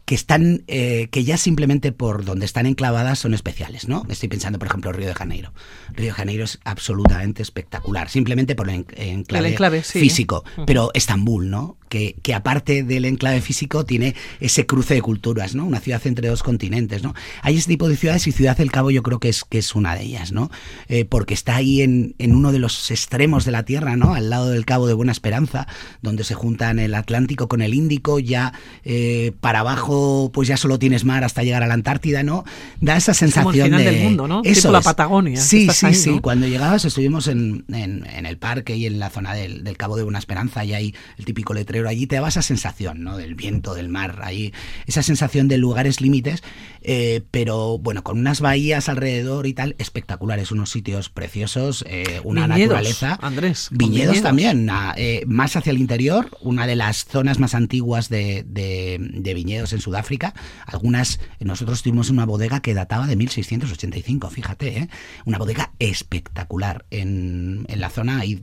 que 0.07 0.15
están, 0.15 0.63
eh, 0.67 1.09
que 1.11 1.25
ya 1.25 1.35
simplemente 1.35 1.91
por 1.91 2.23
donde 2.23 2.45
están 2.45 2.65
enclavadas 2.65 3.19
son 3.19 3.33
especiales, 3.33 3.89
¿no? 3.89 4.05
Estoy 4.07 4.29
pensando, 4.29 4.57
por 4.57 4.69
ejemplo, 4.69 4.93
Río 4.93 5.09
de 5.09 5.13
Janeiro. 5.13 5.51
Río 5.93 6.05
de 6.05 6.13
Janeiro 6.13 6.45
es 6.45 6.59
absolutamente 6.63 7.41
espectacular, 7.41 8.07
simplemente 8.07 8.55
por 8.55 8.69
el 8.69 8.85
enclave, 8.95 9.83
físico. 9.83 10.45
Pero 10.65 10.91
Estambul, 10.93 11.49
¿no? 11.49 11.77
Que, 11.89 12.15
que, 12.21 12.33
aparte 12.33 12.83
del 12.83 13.05
enclave 13.05 13.41
físico 13.41 13.85
tiene 13.85 14.15
ese 14.39 14.65
cruce 14.65 14.93
de 14.93 15.01
culturas, 15.01 15.55
¿no? 15.55 15.65
Una 15.65 15.79
ciudad 15.79 16.01
entre 16.05 16.27
dos 16.27 16.43
continentes, 16.43 17.03
¿no? 17.03 17.13
Hay 17.41 17.57
ese 17.57 17.67
tipo 17.67 17.87
de 17.87 17.95
ciudades 17.95 18.27
y 18.27 18.31
Ciudad 18.31 18.57
del 18.57 18.71
Cabo 18.71 18.91
yo 18.91 19.03
creo 19.03 19.19
que 19.19 19.29
es, 19.29 19.43
que 19.43 19.57
es 19.57 19.75
una 19.75 19.95
de 19.95 20.03
ellas, 20.03 20.31
¿no? 20.31 20.51
Eh, 20.87 21.05
porque 21.05 21.33
está 21.33 21.55
ahí 21.55 21.81
en, 21.81 22.15
en 22.17 22.35
uno 22.35 22.51
de 22.51 22.59
los 22.59 22.91
extremos 22.91 23.45
de 23.45 23.51
la 23.51 23.63
Tierra, 23.63 23.95
¿no? 23.95 24.13
Al 24.13 24.29
lado 24.29 24.49
del 24.49 24.65
Cabo 24.65 24.87
de 24.87 24.93
Buena 24.93 25.11
Esperanza, 25.11 25.67
donde 26.01 26.23
se 26.23 26.33
juntan 26.33 26.79
el 26.79 26.93
Atlántico 26.93 27.47
con 27.47 27.61
el 27.61 27.73
Índico, 27.73 28.19
ya 28.19 28.53
eh, 28.83 29.31
para 29.39 29.59
abajo 29.59 30.31
pues 30.33 30.47
ya 30.47 30.57
solo 30.57 30.79
tienes 30.79 31.05
mar 31.05 31.23
hasta 31.23 31.43
llegar 31.43 31.63
a 31.63 31.67
la 31.67 31.73
Antártida, 31.73 32.23
¿no? 32.23 32.43
Da 32.81 32.97
esa 32.97 33.13
sensación 33.13 33.45
Como 33.45 33.55
el 33.55 33.63
final 33.63 33.83
de... 33.83 33.91
del 33.91 34.03
mundo, 34.03 34.27
¿no? 34.27 34.41
Eso 34.43 34.61
tipo 34.61 34.71
la 34.71 34.81
Patagonia. 34.81 35.39
Sí, 35.39 35.69
sí, 35.71 35.93
sí. 35.93 36.19
Cuando 36.21 36.47
llegabas 36.47 36.85
estuvimos 36.85 37.27
en, 37.27 37.65
en, 37.69 38.25
el 38.25 38.37
parque 38.37 38.75
y 38.75 38.85
en 38.85 38.99
la 38.99 39.09
zona 39.09 39.33
del, 39.33 39.63
del, 39.63 39.77
Cabo 39.77 39.95
de 39.95 40.03
Buena 40.03 40.19
Esperanza 40.19 40.65
y 40.65 40.73
hay 40.73 40.95
el 41.17 41.25
típico 41.25 41.53
letrero 41.53 41.76
allí, 41.85 42.07
te 42.07 42.15
daba 42.15 42.29
esa 42.29 42.41
sensación, 42.41 43.03
¿no? 43.03 43.17
Del 43.17 43.35
viento, 43.35 43.73
del 43.73 43.89
mar, 43.89 44.19
ahí, 44.23 44.53
esa 44.85 45.03
sensación 45.03 45.47
de 45.47 45.57
lugares 45.57 46.01
límites, 46.01 46.43
eh, 46.81 47.21
pero 47.31 47.77
bueno, 47.77 48.03
con 48.03 48.17
unas 48.17 48.39
bahías 48.39 48.89
alrededor 48.89 49.45
y 49.45 49.53
tal, 49.53 49.75
espectaculares, 49.77 50.51
unos 50.51 50.71
sitios 50.71 51.09
preciosos, 51.09 51.83
eh, 51.87 52.21
una 52.23 52.47
naturaleza. 52.47 53.19
Andrés. 53.21 53.67
Viñedos, 53.71 54.21
también, 54.21 54.69
eh, 54.95 55.23
más 55.27 55.55
hacia 55.55 55.71
el 55.71 55.79
interior, 55.79 56.29
una 56.41 56.65
de 56.65 56.75
las 56.75 57.05
zonas 57.05 57.39
más 57.39 57.55
antiguas 57.55 58.09
de, 58.09 58.45
de, 58.47 58.97
de 58.99 59.33
viñedos 59.33 59.73
en 59.73 59.81
Sudáfrica. 59.81 60.33
Algunas, 60.65 61.19
nosotros 61.39 61.83
tuvimos 61.83 62.09
una 62.09 62.25
bodega 62.25 62.61
que 62.61 62.73
databa 62.73 63.07
de 63.07 63.15
1685, 63.15 64.29
fíjate, 64.29 64.77
¿eh? 64.77 64.89
una 65.25 65.37
bodega 65.37 65.73
espectacular. 65.79 66.85
En, 66.89 67.65
en 67.67 67.79
la 67.81 67.89
zona 67.89 68.19
hay 68.19 68.41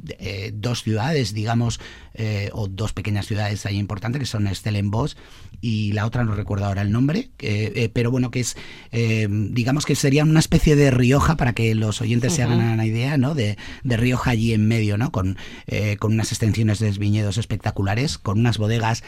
dos 0.53 0.83
ciudades, 0.83 1.33
digamos, 1.33 1.81
o 2.53 2.69
dos 2.69 2.93
pequeñas 2.93 3.24
ciudades 3.27 3.67
ahí 3.67 3.79
importantes, 3.79 4.21
que 4.21 4.27
son 4.27 4.53
Stellenbosch 4.53 5.17
y 5.61 5.93
la 5.93 6.07
otra 6.07 6.25
no 6.25 6.35
recuerdo 6.35 6.67
ahora 6.67 6.83
el 6.83 6.93
nombre, 6.93 7.31
eh, 7.39 7.91
pero 7.93 8.11
bueno, 8.11 8.31
que 8.31 8.41
es, 8.41 8.57
digamos 8.93 9.87
que 9.87 9.95
sería 9.95 10.25
una 10.25 10.41
especie 10.41 10.77
de 10.77 10.91
Rioja, 10.91 11.37
para 11.37 11.55
que 11.55 11.75
los 11.75 12.01
oyentes 12.01 12.35
se 12.35 12.43
hagan 12.43 12.61
una 12.61 12.87
idea, 12.87 13.17
¿no? 13.17 13.35
De, 13.35 13.57
de 13.83 13.97
Rioja 13.97 14.33
allí 14.33 14.53
en 14.53 14.69
medio, 14.69 14.99
¿no? 14.99 15.11
Con, 15.11 15.39
con 15.99 16.13
unas 16.13 16.33
extensiones 16.33 16.79
de 16.79 16.91
viñedos 16.91 17.39
espectaculares, 17.39 18.19
con 18.19 18.39
unas 18.39 18.59
bodegas 18.59 19.03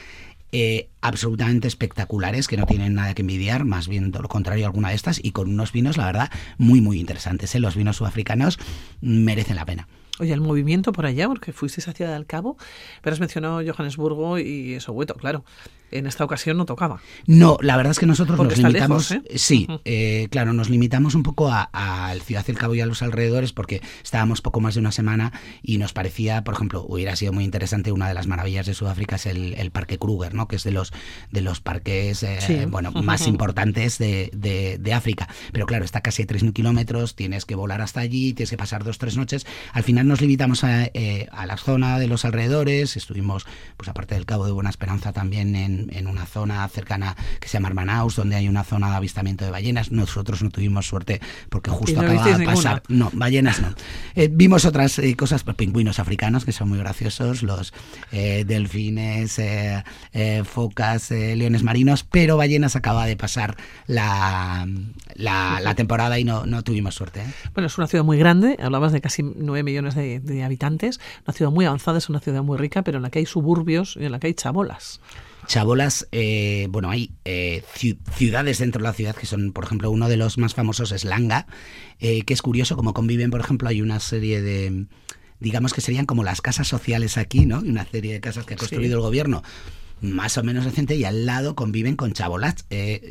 eh, 0.53 0.89
absolutamente 1.01 1.67
espectaculares 1.67 2.47
que 2.47 2.57
no 2.57 2.67
tienen 2.67 2.95
nada 2.95 3.15
que 3.15 3.23
envidiar, 3.23 3.65
más 3.65 3.89
bien 3.89 4.13
todo 4.13 4.23
lo 4.23 4.29
contrario 4.29 4.65
alguna 4.65 4.91
de 4.91 4.95
estas, 4.95 5.23
y 5.23 5.33
con 5.33 5.51
unos 5.51 5.73
vinos, 5.73 5.97
la 5.97 6.07
verdad, 6.07 6.31
muy, 6.57 6.81
muy 6.81 7.01
interesantes. 7.01 7.55
¿eh? 7.55 7.61
Los 7.61 7.77
vinos 7.77 7.97
sudafricanos 7.97 8.59
merecen 9.01 9.57
la 9.57 9.67
pena. 9.67 9.89
Oye, 10.19 10.33
el 10.33 10.41
movimiento 10.41 10.93
por 10.93 11.07
allá, 11.07 11.29
porque 11.29 11.53
fuisteis 11.53 11.89
hacia 11.89 12.11
del 12.11 12.27
Cabo, 12.27 12.57
pero 13.03 13.15
has 13.15 13.21
mencionado 13.21 13.61
Johannesburgo 13.67 14.39
y 14.39 14.81
Soweto, 14.81 15.15
claro 15.15 15.45
en 15.91 16.07
esta 16.07 16.25
ocasión 16.25 16.57
no 16.57 16.65
tocaba. 16.65 17.01
No, 17.27 17.59
la 17.61 17.77
verdad 17.77 17.93
es 17.93 17.99
que 17.99 18.07
nosotros 18.07 18.39
nos 18.39 18.57
limitamos. 18.57 19.11
¿eh? 19.13 19.23
Sí, 19.37 19.67
eh, 19.85 20.29
claro, 20.31 20.53
nos 20.53 20.69
limitamos 20.69 21.15
un 21.15 21.23
poco 21.23 21.51
al 21.51 22.21
Ciudad 22.23 22.45
del 22.45 22.59
Cabo 22.59 22.75
y 22.75 22.81
a 22.81 22.87
los 22.87 23.03
alrededores 23.03 23.53
porque 23.53 23.83
estábamos 24.03 24.41
poco 24.41 24.61
más 24.61 24.75
de 24.75 24.81
una 24.81 24.93
semana 24.93 25.33
y 25.63 25.79
nos 25.79 25.93
parecía, 25.93 26.43
por 26.45 26.55
ejemplo, 26.55 26.85
hubiera 26.89 27.15
sido 27.17 27.33
muy 27.33 27.45
interesante 27.45 27.93
una 27.93 28.09
de 28.09 28.15
las 28.15 28.27
maravillas 28.27 28.67
de 28.67 28.75
Sudáfrica 28.75 29.17
es 29.17 29.27
el, 29.27 29.71
Parque 29.71 29.99
Kruger, 29.99 30.35
¿no? 30.35 30.49
Que 30.49 30.57
es 30.57 30.65
de 30.65 30.71
los 30.71 30.93
de 31.31 31.41
los 31.41 31.61
parques 31.61 32.23
eh, 32.23 32.67
bueno 32.69 32.93
más 32.93 33.27
importantes 33.27 33.99
de, 33.99 34.31
de, 34.33 34.95
África. 34.95 35.29
Pero 35.53 35.67
claro, 35.67 35.85
está 35.85 36.01
casi 36.01 36.23
a 36.23 36.27
3.000 36.27 36.53
kilómetros, 36.53 37.15
tienes 37.15 37.45
que 37.45 37.55
volar 37.55 37.83
hasta 37.83 38.01
allí, 38.01 38.33
tienes 38.33 38.51
que 38.51 38.57
pasar 38.57 38.85
dos 38.85 38.99
tres 38.99 39.17
noches. 39.17 39.47
Al 39.73 39.83
final 39.83 40.09
nos 40.09 40.21
limitamos 40.21 40.65
a, 40.65 40.89
a 41.31 41.47
la 41.47 41.57
zona 41.57 41.99
de 41.99 42.07
los 42.07 42.25
alrededores. 42.25 42.97
Estuvimos, 42.97 43.47
pues 43.77 43.89
aparte 43.89 44.15
del 44.15 44.25
Cabo 44.25 44.47
de 44.47 44.53
Buena 44.53 44.71
Esperanza, 44.71 45.13
también 45.13 45.55
en 45.57 45.76
en, 45.91 46.07
una 46.07 46.27
zona 46.27 46.67
cercana 46.69 47.17
que 47.41 47.49
se 47.49 47.55
llama 47.55 47.69
Hermanaus, 47.69 48.17
donde 48.17 48.37
hay 48.37 48.49
una 48.49 48.65
zona 48.65 48.91
de 48.91 48.97
avistamiento 48.97 49.45
de 49.45 49.51
ballenas. 49.51 49.93
Nosotros 49.93 50.43
no 50.43 50.51
tuvimos 50.51 50.87
suerte 50.87 51.21
porque 51.49 51.71
justo 51.71 52.01
acababa 52.01 52.39
de 52.39 52.45
pasar. 52.45 52.83
No, 52.89 53.11
ballenas 53.13 53.61
no. 53.61 53.75
Eh, 54.15 54.29
vimos 54.31 54.65
otras 54.65 54.99
eh, 54.99 55.15
cosas, 55.17 55.45
pues, 55.45 55.57
pingüinos 55.57 55.99
africanos 55.99 56.45
que 56.45 56.53
son 56.53 56.69
muy 56.69 56.79
graciosos, 56.79 57.43
los 57.43 57.73
eh, 58.13 58.45
delfines, 58.47 59.41
focas, 60.45 61.11
leones 61.11 61.63
marinos, 61.63 62.05
pero 62.05 62.37
ballenas 62.37 62.77
acaba 62.77 63.07
de 63.07 63.17
pasar 63.17 63.57
la, 63.87 64.67
la, 65.15 65.75
temporada 65.75 66.19
y 66.19 66.25
no, 66.25 66.47
no 66.47 66.63
tuvimos 66.63 66.95
suerte. 66.95 67.23
Bueno, 67.55 67.67
es 67.67 67.77
una 67.79 67.87
ciudad 67.87 68.05
muy 68.05 68.19
grande, 68.19 68.57
hablabas 68.61 68.93
de 68.93 69.01
casi 69.01 69.23
9 69.23 69.63
millones 69.63 69.95
de, 69.95 70.21
de 70.21 70.45
habitantes, 70.45 71.01
una 71.27 71.35
ciudad 71.35 71.51
muy 71.51 71.65
avanzada, 71.65 71.99
es 71.99 72.09
una 72.09 72.21
ciudad 72.21 72.43
muy 72.43 72.57
rica, 72.59 72.83
pero 72.83 72.99
en 72.99 73.03
la 73.03 73.11
que 73.11 73.19
hay 73.19 73.27
suburbios 73.27 73.97
y 73.97 74.05
en 74.05 74.13
la 74.13 74.19
que 74.19 74.29
hay 74.29 74.35
chabolas. 74.35 75.01
Chabolas, 75.47 76.09
eh, 76.13 76.67
bueno, 76.71 76.91
hay 76.91 77.13
eh, 77.25 77.63
ciudades 78.17 78.59
dentro 78.59 78.81
de 78.81 78.89
la 78.89 78.93
ciudad 78.93 79.15
que 79.15 79.27
son, 79.27 79.53
por 79.53 79.65
ejemplo, 79.65 79.91
uno 79.91 80.09
de 80.09 80.17
los 80.17 80.39
más 80.39 80.55
famosos 80.55 80.93
es 80.93 81.05
Langa, 81.05 81.47
eh, 82.01 82.23
que 82.23 82.35
es 82.35 82.43
curioso, 82.43 82.77
como 82.77 82.93
conviven, 82.95 83.31
por 83.31 83.41
ejemplo, 83.41 83.69
hay 83.69 83.81
una 83.81 84.01
serie 84.01 84.43
de, 84.43 84.87
digamos 85.39 85.73
que 85.73 85.81
serían 85.81 86.07
como 86.07 86.25
las 86.25 86.41
casas 86.41 86.67
sociales 86.67 87.17
aquí, 87.17 87.47
¿no? 87.47 87.61
Una 87.61 87.87
serie 87.87 88.15
de 88.15 88.21
casas 88.21 88.45
que 88.45 88.55
ha 88.55 88.57
construido 88.57 88.97
el 88.97 89.03
gobierno 89.03 89.43
más 90.03 90.37
o 90.37 90.43
menos 90.43 90.67
reciente 90.67 90.95
y 90.95 91.05
al 91.05 91.25
lado 91.25 91.55
conviven 91.55 91.97
con 91.97 92.13
chabolas, 92.13 92.67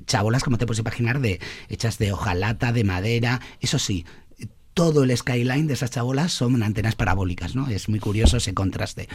chabolas 0.06 0.44
como 0.44 0.60
te 0.60 0.68
puedes 0.68 0.82
imaginar, 0.82 1.20
de 1.20 1.40
hechas 1.68 1.98
de 1.98 2.12
hojalata, 2.12 2.74
de 2.74 2.84
madera, 2.84 3.42
eso 3.60 3.80
sí, 3.80 4.06
todo 4.76 5.06
el 5.06 5.18
skyline 5.18 5.68
de 5.68 5.74
esas 5.74 5.90
chabolas 5.90 6.34
son 6.34 6.62
antenas 6.62 6.96
parabólicas, 6.96 7.56
¿no? 7.56 7.70
Es 7.70 7.88
muy 7.88 8.00
curioso 8.00 8.36
ese 8.36 8.54
contraste. 8.54 9.08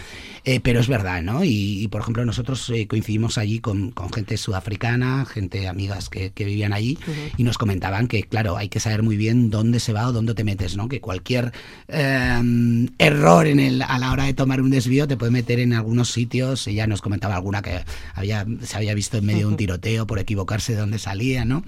Eh, 0.47 0.59
pero 0.59 0.81
es 0.81 0.89
verdad, 0.89 1.23
¿no? 1.23 1.45
Y, 1.45 1.87
por 1.89 2.01
ejemplo, 2.01 2.25
nosotros 2.25 2.69
eh, 2.71 2.89
coincidimos 2.89 3.37
allí 3.37 3.61
con, 3.61 3.93
gente 4.15 4.39
sudafricana, 4.39 5.27
gente, 5.27 5.69
amigas 5.69 6.09
que, 6.09 6.33
vivían 6.35 6.73
allí, 6.73 6.99
y 7.37 7.45
nos 7.45 7.59
comentaban 7.59 8.09
que, 8.09 8.23
claro, 8.23 8.57
hay 8.57 8.71
que 8.71 8.81
saber 8.81 9.03
muy 9.03 9.19
bien 9.19 9.51
dónde 9.51 9.81
se 9.81 9.93
va 9.93 10.09
o 10.09 10.13
dónde 10.13 10.35
te 10.35 10.45
metes, 10.45 10.79
¿no? 10.79 10.89
Que 10.89 11.03
cualquier 11.03 11.53
em, 11.89 12.89
error 12.97 13.47
en 13.47 13.61
el, 13.61 13.83
a 13.83 13.99
la 13.99 14.13
hora 14.13 14.25
de 14.25 14.33
tomar 14.33 14.63
un 14.63 14.71
desvío 14.71 15.07
te 15.07 15.19
puede 15.19 15.31
meter 15.31 15.61
en 15.61 15.75
algunos 15.75 16.11
sitios. 16.11 16.67
Ella 16.69 16.87
nos 16.87 17.03
comentaba 17.03 17.37
alguna 17.37 17.61
que 17.61 17.85
había, 18.15 18.47
se 18.63 18.79
había 18.79 18.95
visto 18.95 19.19
en 19.19 19.27
medio 19.27 19.41
de 19.41 19.47
un 19.47 19.57
tiroteo 19.59 20.07
por 20.07 20.19
equivocarse 20.19 20.73
de 20.73 20.81
dónde 20.81 20.99
salía, 20.99 21.45
¿no? 21.45 21.63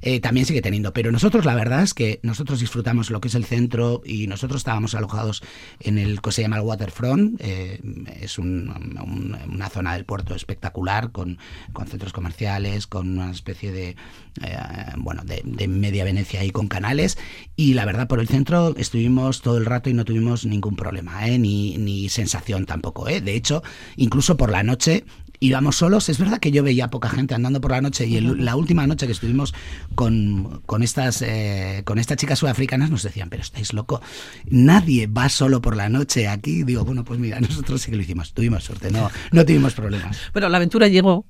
Eh, 0.00 0.20
también 0.20 0.46
sigue 0.46 0.62
teniendo. 0.62 0.92
Pero 0.92 1.10
nosotros, 1.10 1.44
la 1.44 1.54
verdad 1.54 1.82
es 1.82 1.94
que 1.94 2.20
nosotros 2.22 2.60
disfrutamos 2.60 3.10
lo 3.10 3.20
que 3.20 3.28
es 3.28 3.34
el 3.38 3.44
centro 3.44 4.02
y 4.04 4.26
nosotros 4.26 4.60
estábamos 4.60 4.94
alojados 4.94 5.42
en 5.80 5.98
el 5.98 6.20
que 6.20 6.32
se 6.32 6.42
llama 6.42 6.56
el 6.56 6.62
Waterfront. 6.62 7.40
Eh, 7.40 7.80
es 8.20 8.38
una 8.38 9.70
zona 9.70 9.94
del 9.94 10.04
puerto 10.04 10.34
espectacular 10.34 11.10
con, 11.12 11.38
con, 11.72 11.86
centros 11.86 12.12
comerciales, 12.12 12.86
con 12.86 13.18
una 13.18 13.30
especie 13.30 13.72
de, 13.72 13.96
eh, 14.42 14.58
bueno, 14.96 15.22
de, 15.24 15.42
de, 15.44 15.68
media 15.68 16.04
Venecia 16.04 16.44
y 16.44 16.50
con 16.50 16.68
canales. 16.68 17.18
Y 17.56 17.74
la 17.74 17.84
verdad, 17.84 18.08
por 18.08 18.20
el 18.20 18.28
centro 18.28 18.74
estuvimos 18.76 19.40
todo 19.40 19.56
el 19.56 19.64
rato 19.64 19.88
y 19.88 19.94
no 19.94 20.04
tuvimos 20.04 20.44
ningún 20.44 20.76
problema, 20.76 21.26
ni, 21.26 21.78
ni 21.78 22.08
sensación 22.08 22.66
tampoco. 22.66 23.06
De 23.06 23.34
hecho, 23.34 23.62
incluso 23.96 24.36
por 24.36 24.50
la 24.50 24.62
noche 24.62 25.04
íbamos 25.40 25.76
solos. 25.76 26.08
Es 26.08 26.18
verdad 26.18 26.38
que 26.38 26.50
yo 26.50 26.62
veía 26.62 26.88
poca 26.88 27.08
gente 27.08 27.34
andando 27.34 27.60
por 27.60 27.70
la 27.70 27.80
noche 27.80 28.06
y 28.06 28.20
la 28.20 28.56
última 28.56 28.86
noche 28.86 29.06
que 29.06 29.12
estuvimos 29.12 29.54
con, 29.94 30.62
con 30.66 30.82
estas, 30.82 31.22
eh, 31.22 31.82
con 31.84 31.98
estas 31.98 32.16
chicas 32.16 32.38
sudafricanas 32.38 32.90
nos 32.90 33.02
decían, 33.02 33.27
pero 33.28 33.42
estáis 33.42 33.72
loco, 33.72 34.00
nadie 34.46 35.06
va 35.06 35.28
solo 35.28 35.60
por 35.60 35.76
la 35.76 35.88
noche 35.88 36.28
aquí. 36.28 36.62
Digo, 36.62 36.84
bueno, 36.84 37.04
pues 37.04 37.18
mira, 37.18 37.40
nosotros 37.40 37.82
sí 37.82 37.90
que 37.90 37.96
lo 37.96 38.02
hicimos, 38.02 38.32
tuvimos 38.32 38.64
suerte, 38.64 38.90
no, 38.90 39.10
no 39.32 39.44
tuvimos 39.44 39.74
problemas. 39.74 40.18
Pero 40.32 40.48
la 40.48 40.56
aventura 40.56 40.88
llegó 40.88 41.24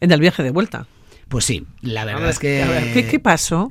en 0.00 0.12
el 0.12 0.20
viaje 0.20 0.42
de 0.42 0.50
vuelta. 0.50 0.86
Pues 1.28 1.44
sí, 1.44 1.64
la 1.80 2.04
verdad 2.04 2.30
es 2.30 2.38
que... 2.38 2.90
¿qué, 2.92 3.06
¿qué, 3.06 3.20
pasó? 3.20 3.70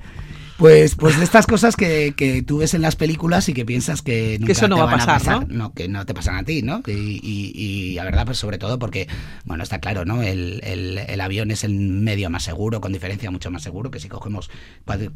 Pues, 0.60 0.96
pues 0.96 1.18
de 1.18 1.24
estas 1.24 1.48
cosas 1.48 1.78
que, 1.78 2.14
que, 2.18 2.42
tú 2.42 2.58
ves 2.58 2.74
en 2.74 2.82
las 2.82 2.98
películas 2.98 3.48
y 3.48 3.54
que 3.54 3.64
piensas 3.64 4.02
que 4.02 4.38
nunca 4.42 4.52
eso 4.52 4.68
no 4.68 4.76
te 4.76 4.82
va 4.82 4.88
van 4.88 5.00
a 5.00 5.06
pasar, 5.06 5.48
¿no? 5.48 5.74
que 5.74 5.88
no 5.88 6.06
te 6.06 6.14
pasan 6.14 6.36
a 6.36 6.44
ti, 6.44 6.62
¿no? 6.64 6.84
Y, 6.86 6.92
y, 6.92 7.54
y, 7.56 7.94
la 7.94 8.04
verdad, 8.04 8.26
pues 8.26 8.40
sobre 8.40 8.58
todo 8.58 8.78
porque, 8.78 9.08
bueno, 9.46 9.64
está 9.64 9.80
claro, 9.80 10.04
¿no? 10.04 10.22
El, 10.22 10.60
el, 10.66 10.98
el, 10.98 11.22
avión 11.22 11.50
es 11.52 11.64
el 11.64 11.76
medio 11.80 12.30
más 12.30 12.44
seguro, 12.44 12.82
con 12.82 12.92
diferencia 12.92 13.32
mucho 13.32 13.50
más 13.52 13.64
seguro 13.64 13.90
que 13.90 14.02
si 14.02 14.10
cogemos, 14.10 14.52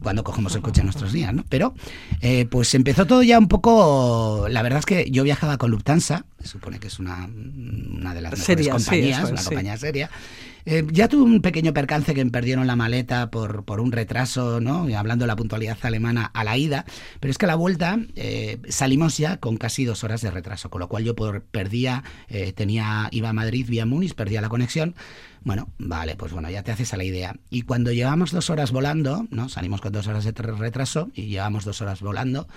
cuando 0.01 0.23
cogemos 0.23 0.55
el 0.55 0.62
coche 0.62 0.79
en 0.79 0.85
nuestros 0.85 1.12
días, 1.12 1.33
¿no? 1.33 1.43
Pero, 1.50 1.73
eh, 2.21 2.45
pues 2.50 2.73
empezó 2.73 3.05
todo 3.05 3.21
ya 3.21 3.38
un 3.38 3.50
poco, 3.50 4.47
la 4.50 4.62
verdad 4.62 4.79
es 4.79 4.85
que 4.85 5.12
yo 5.12 5.23
viajaba 5.23 5.57
con 5.57 5.71
Lufthansa, 5.71 6.25
se 6.41 6.47
supone 6.47 6.79
que 6.79 6.88
es 6.88 7.00
una, 7.00 7.25
una 7.25 8.13
de 8.13 8.21
las 8.21 8.31
mejores 8.31 8.45
seria, 8.45 8.71
compañías, 8.71 9.17
sí, 9.17 9.23
es, 9.25 9.29
una 9.31 9.41
sí. 9.41 9.45
compañía 9.50 9.77
seria, 9.77 10.09
eh, 10.65 10.86
ya 10.91 11.08
tuve 11.08 11.24
un 11.24 11.41
pequeño 11.41 11.74
percance 11.74 12.13
que 12.13 12.24
me 12.24 12.32
perdieron 12.32 12.67
la 12.67 12.75
maleta 12.75 13.29
por, 13.29 13.65
por 13.65 13.79
un 13.79 13.91
retraso, 13.91 14.62
¿no? 14.62 14.89
Y 14.89 14.93
hablando 14.93 15.24
de 15.24 15.27
la 15.27 15.36
puntualidad 15.36 15.77
alemana 15.82 16.32
a 16.34 16.43
la 16.43 16.58
ida, 16.58 16.86
pero 17.20 17.32
es 17.32 17.38
que 17.38 17.46
a 17.46 17.48
la 17.48 17.55
vuelta 17.55 18.00
eh, 18.15 18.60
salimos 18.70 19.17
ya 19.17 19.38
con 19.38 19.58
casi 19.58 19.86
dos 19.86 20.03
horas 20.03 20.22
de 20.22 20.32
retraso, 20.32 20.70
con 20.70 20.79
lo 20.79 20.88
cual 20.88 21.03
yo 21.03 21.15
por, 21.15 21.43
perdía, 21.43 22.03
eh, 22.27 22.53
tenía, 22.53 23.10
iba 23.12 23.29
a 23.29 23.34
Madrid 23.34 23.65
vía 23.67 23.86
Múnich, 23.86 24.15
perdía 24.15 24.41
la 24.41 24.50
conexión. 24.50 24.96
Bueno, 25.43 25.67
vale, 25.77 26.15
pues 26.15 26.32
bueno, 26.32 26.50
ya 26.50 26.63
te 26.63 26.72
haces 26.72 26.93
a 26.93 26.98
la 26.98 27.03
idea. 27.03 27.36
Y 27.50 27.63
cuando 27.63 27.91
llevamos 27.91 28.32
dos 28.32 28.50
horas 28.50 28.72
volando, 28.72 29.27
¿no? 29.29 29.50
Salimos 29.50 29.82
con 29.82 29.91
dos 29.91 30.08
horas 30.08 30.24
de 30.24 30.32
retraso 30.32 31.10
y 31.13 31.27
llevamos 31.27 31.65
dos 31.65 31.82
horas 31.82 32.00
volando. 32.01 32.48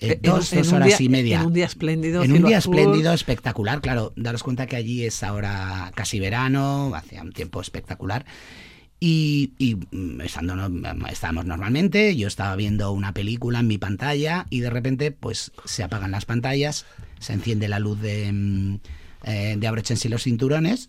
Eh, 0.00 0.18
dos, 0.22 0.52
en, 0.52 0.58
dos 0.58 0.72
horas 0.72 0.88
día, 0.88 0.96
y 1.00 1.08
media. 1.08 1.40
En 1.40 1.46
un 1.46 1.52
día 1.52 1.66
espléndido. 1.66 2.22
En 2.22 2.32
un 2.32 2.44
día 2.44 2.58
azul. 2.58 2.78
espléndido, 2.78 3.12
espectacular. 3.12 3.80
Claro, 3.80 4.12
daros 4.16 4.42
cuenta 4.42 4.66
que 4.66 4.76
allí 4.76 5.04
es 5.04 5.22
ahora 5.22 5.90
casi 5.94 6.20
verano, 6.20 6.92
hacía 6.94 7.22
un 7.22 7.32
tiempo 7.32 7.60
espectacular. 7.60 8.26
Y, 8.98 9.52
y 9.58 9.76
estando, 10.24 10.54
estábamos 11.10 11.44
normalmente, 11.44 12.16
yo 12.16 12.28
estaba 12.28 12.56
viendo 12.56 12.92
una 12.92 13.12
película 13.12 13.60
en 13.60 13.66
mi 13.66 13.76
pantalla 13.76 14.46
y 14.48 14.60
de 14.60 14.70
repente 14.70 15.10
pues 15.12 15.52
se 15.66 15.82
apagan 15.82 16.12
las 16.12 16.24
pantallas, 16.24 16.86
se 17.18 17.34
enciende 17.34 17.68
la 17.68 17.78
luz 17.78 18.00
de, 18.00 18.78
eh, 19.24 19.56
de 19.58 19.66
abróchense 19.66 20.08
los 20.08 20.22
cinturones 20.22 20.88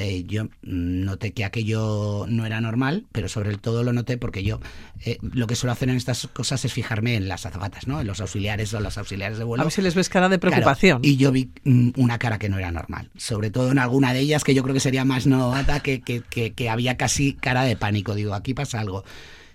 eh, 0.00 0.24
yo 0.26 0.48
noté 0.62 1.32
que 1.32 1.44
aquello 1.44 2.24
no 2.28 2.46
era 2.46 2.60
normal, 2.60 3.06
pero 3.10 3.28
sobre 3.28 3.56
todo 3.56 3.82
lo 3.82 3.92
noté 3.92 4.16
porque 4.16 4.44
yo 4.44 4.60
eh, 5.04 5.18
lo 5.20 5.48
que 5.48 5.56
suelo 5.56 5.72
hacer 5.72 5.88
en 5.88 5.96
estas 5.96 6.28
cosas 6.28 6.64
es 6.64 6.72
fijarme 6.72 7.16
en 7.16 7.28
las 7.28 7.46
azafatas, 7.46 7.88
¿no? 7.88 8.00
En 8.00 8.06
los 8.06 8.20
auxiliares 8.20 8.72
o 8.74 8.80
los 8.80 8.96
auxiliares 8.96 9.38
de 9.38 9.44
vuelo. 9.44 9.62
A 9.62 9.64
ver 9.64 9.72
si 9.72 9.82
les 9.82 9.96
ves 9.96 10.08
cara 10.08 10.28
de 10.28 10.38
preocupación. 10.38 11.02
Claro, 11.02 11.12
y 11.12 11.16
yo 11.16 11.32
vi 11.32 11.50
mm, 11.64 11.90
una 11.96 12.18
cara 12.18 12.38
que 12.38 12.48
no 12.48 12.58
era 12.58 12.70
normal, 12.70 13.10
sobre 13.16 13.50
todo 13.50 13.72
en 13.72 13.80
alguna 13.80 14.12
de 14.12 14.20
ellas 14.20 14.44
que 14.44 14.54
yo 14.54 14.62
creo 14.62 14.74
que 14.74 14.80
sería 14.80 15.04
más 15.04 15.26
novata, 15.26 15.80
que, 15.80 16.00
que, 16.00 16.22
que, 16.22 16.52
que 16.52 16.70
había 16.70 16.96
casi 16.96 17.32
cara 17.32 17.64
de 17.64 17.76
pánico. 17.76 18.14
Digo, 18.14 18.34
aquí 18.34 18.54
pasa 18.54 18.78
algo. 18.78 19.04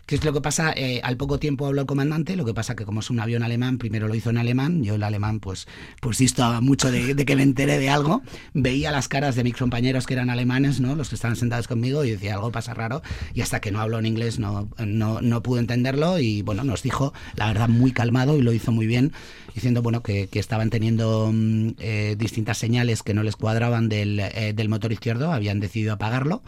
¿Qué 0.05 0.15
es 0.15 0.25
lo 0.25 0.33
que 0.33 0.41
pasa? 0.41 0.73
Eh, 0.75 0.99
al 1.01 1.15
poco 1.15 1.39
tiempo 1.39 1.65
habló 1.65 1.79
el 1.79 1.87
comandante, 1.87 2.35
lo 2.35 2.43
que 2.43 2.53
pasa 2.53 2.75
que 2.75 2.83
como 2.83 2.99
es 2.99 3.09
un 3.09 3.21
avión 3.21 3.41
alemán, 3.41 3.77
primero 3.77 4.09
lo 4.09 4.15
hizo 4.15 4.31
en 4.31 4.37
alemán, 4.37 4.83
yo 4.83 4.95
el 4.95 5.03
alemán 5.03 5.39
pues, 5.39 5.65
pues 6.01 6.17
distaba 6.17 6.59
mucho 6.59 6.91
de, 6.91 7.15
de, 7.15 7.25
que 7.25 7.37
me 7.37 7.43
enteré 7.43 7.79
de 7.79 7.89
algo, 7.89 8.21
veía 8.53 8.91
las 8.91 9.07
caras 9.07 9.35
de 9.35 9.45
mis 9.45 9.55
compañeros 9.55 10.05
que 10.05 10.13
eran 10.13 10.29
alemanes, 10.29 10.81
¿no? 10.81 10.95
los 10.95 11.07
que 11.07 11.15
estaban 11.15 11.37
sentados 11.37 11.69
conmigo 11.69 12.03
y 12.03 12.11
decía 12.11 12.33
algo 12.33 12.51
pasa 12.51 12.73
raro 12.73 13.01
y 13.33 13.39
hasta 13.39 13.61
que 13.61 13.71
no 13.71 13.79
habló 13.79 13.97
en 13.97 14.05
inglés 14.05 14.39
no, 14.39 14.67
no, 14.77 15.21
no 15.21 15.41
pude 15.41 15.61
entenderlo 15.61 16.19
y 16.19 16.41
bueno, 16.41 16.65
nos 16.65 16.83
dijo 16.83 17.13
la 17.35 17.47
verdad 17.47 17.69
muy 17.69 17.93
calmado 17.93 18.37
y 18.37 18.41
lo 18.41 18.51
hizo 18.51 18.73
muy 18.73 18.87
bien, 18.87 19.13
diciendo 19.55 19.81
bueno 19.81 20.03
que, 20.03 20.27
que 20.27 20.39
estaban 20.39 20.69
teniendo 20.69 21.31
eh, 21.79 22.17
distintas 22.19 22.57
señales 22.57 23.03
que 23.03 23.13
no 23.13 23.23
les 23.23 23.37
cuadraban 23.37 23.87
del, 23.87 24.19
eh, 24.19 24.51
del 24.53 24.67
motor 24.67 24.91
izquierdo, 24.91 25.31
habían 25.31 25.61
decidido 25.61 25.93
apagarlo 25.93 26.43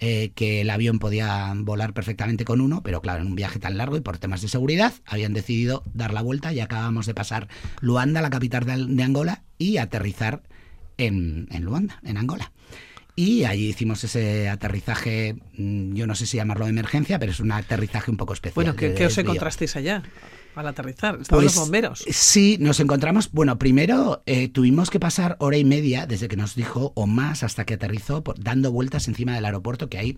eh, 0.00 0.32
que 0.34 0.60
el 0.60 0.70
avión 0.70 0.98
podía 0.98 1.52
volar 1.56 1.92
perfectamente 1.94 2.44
con 2.44 2.60
uno, 2.60 2.82
pero 2.82 3.00
claro, 3.00 3.22
en 3.22 3.28
un 3.28 3.36
viaje 3.36 3.58
tan 3.58 3.78
largo 3.78 3.96
y 3.96 4.00
por 4.00 4.18
temas 4.18 4.42
de 4.42 4.48
seguridad 4.48 4.92
habían 5.06 5.32
decidido 5.32 5.82
dar 5.94 6.12
la 6.12 6.22
vuelta 6.22 6.52
y 6.52 6.60
acabamos 6.60 7.06
de 7.06 7.14
pasar 7.14 7.48
Luanda, 7.80 8.20
la 8.20 8.30
capital 8.30 8.64
de, 8.96 9.02
Angola, 9.02 9.42
y 9.56 9.76
aterrizar 9.76 10.42
en, 10.98 11.48
en 11.50 11.64
Luanda, 11.64 12.00
en 12.04 12.16
Angola. 12.16 12.52
Y 13.16 13.44
allí 13.44 13.68
hicimos 13.68 14.02
ese 14.02 14.48
aterrizaje, 14.48 15.36
mm, 15.56 15.94
yo 15.94 16.06
no 16.06 16.16
sé 16.16 16.26
si 16.26 16.36
llamarlo 16.36 16.64
de 16.64 16.70
emergencia, 16.70 17.18
pero 17.20 17.30
es 17.30 17.38
un 17.38 17.52
aterrizaje 17.52 18.10
un 18.10 18.16
poco 18.16 18.32
especial. 18.32 18.54
Bueno, 18.56 18.76
¿qué, 18.76 18.94
¿qué 18.94 19.06
os 19.06 19.16
encontrasteis 19.16 19.76
allá? 19.76 20.02
Al 20.54 20.66
aterrizar, 20.68 21.18
estaban 21.20 21.44
Pues, 21.44 21.56
los 21.56 21.64
bomberos. 21.64 22.04
Sí, 22.08 22.58
nos 22.60 22.78
encontramos. 22.80 23.30
Bueno, 23.32 23.58
primero 23.58 24.22
eh, 24.26 24.48
tuvimos 24.48 24.90
que 24.90 25.00
pasar 25.00 25.36
hora 25.40 25.56
y 25.56 25.64
media 25.64 26.06
desde 26.06 26.28
que 26.28 26.36
nos 26.36 26.54
dijo, 26.54 26.92
o 26.94 27.06
más, 27.06 27.42
hasta 27.42 27.64
que 27.64 27.74
aterrizó, 27.74 28.22
por, 28.22 28.38
dando 28.42 28.70
vueltas 28.70 29.08
encima 29.08 29.34
del 29.34 29.44
aeropuerto, 29.44 29.88
que 29.88 29.98
ahí 29.98 30.16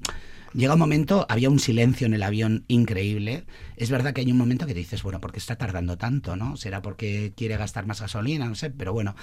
llega 0.53 0.75
un 0.75 0.79
momento, 0.79 1.27
había 1.29 1.51
un 1.51 1.59
silencio 1.59 2.07
en 2.07 2.15
el 2.15 2.23
avión 2.23 2.65
increíble. 2.69 3.45
Es 3.77 3.91
verdad 3.91 4.13
que 4.13 4.23
hay 4.23 4.31
un 4.31 4.39
momento 4.39 4.67
que 4.67 4.75
dices, 4.75 5.03
bueno, 5.03 5.21
¿por 5.21 5.33
qué 5.33 5.39
está 5.39 5.57
tardando 5.57 5.99
tanto? 5.99 6.37
¿no? 6.37 6.57
¿Será 6.57 6.83
porque 6.83 7.33
quiere 7.37 7.57
gastar 7.57 7.87
más 7.87 8.01
gasolina? 8.01 8.47
No 8.47 8.55
sé, 8.55 8.71
pero 8.71 8.93
bueno, 8.93 9.15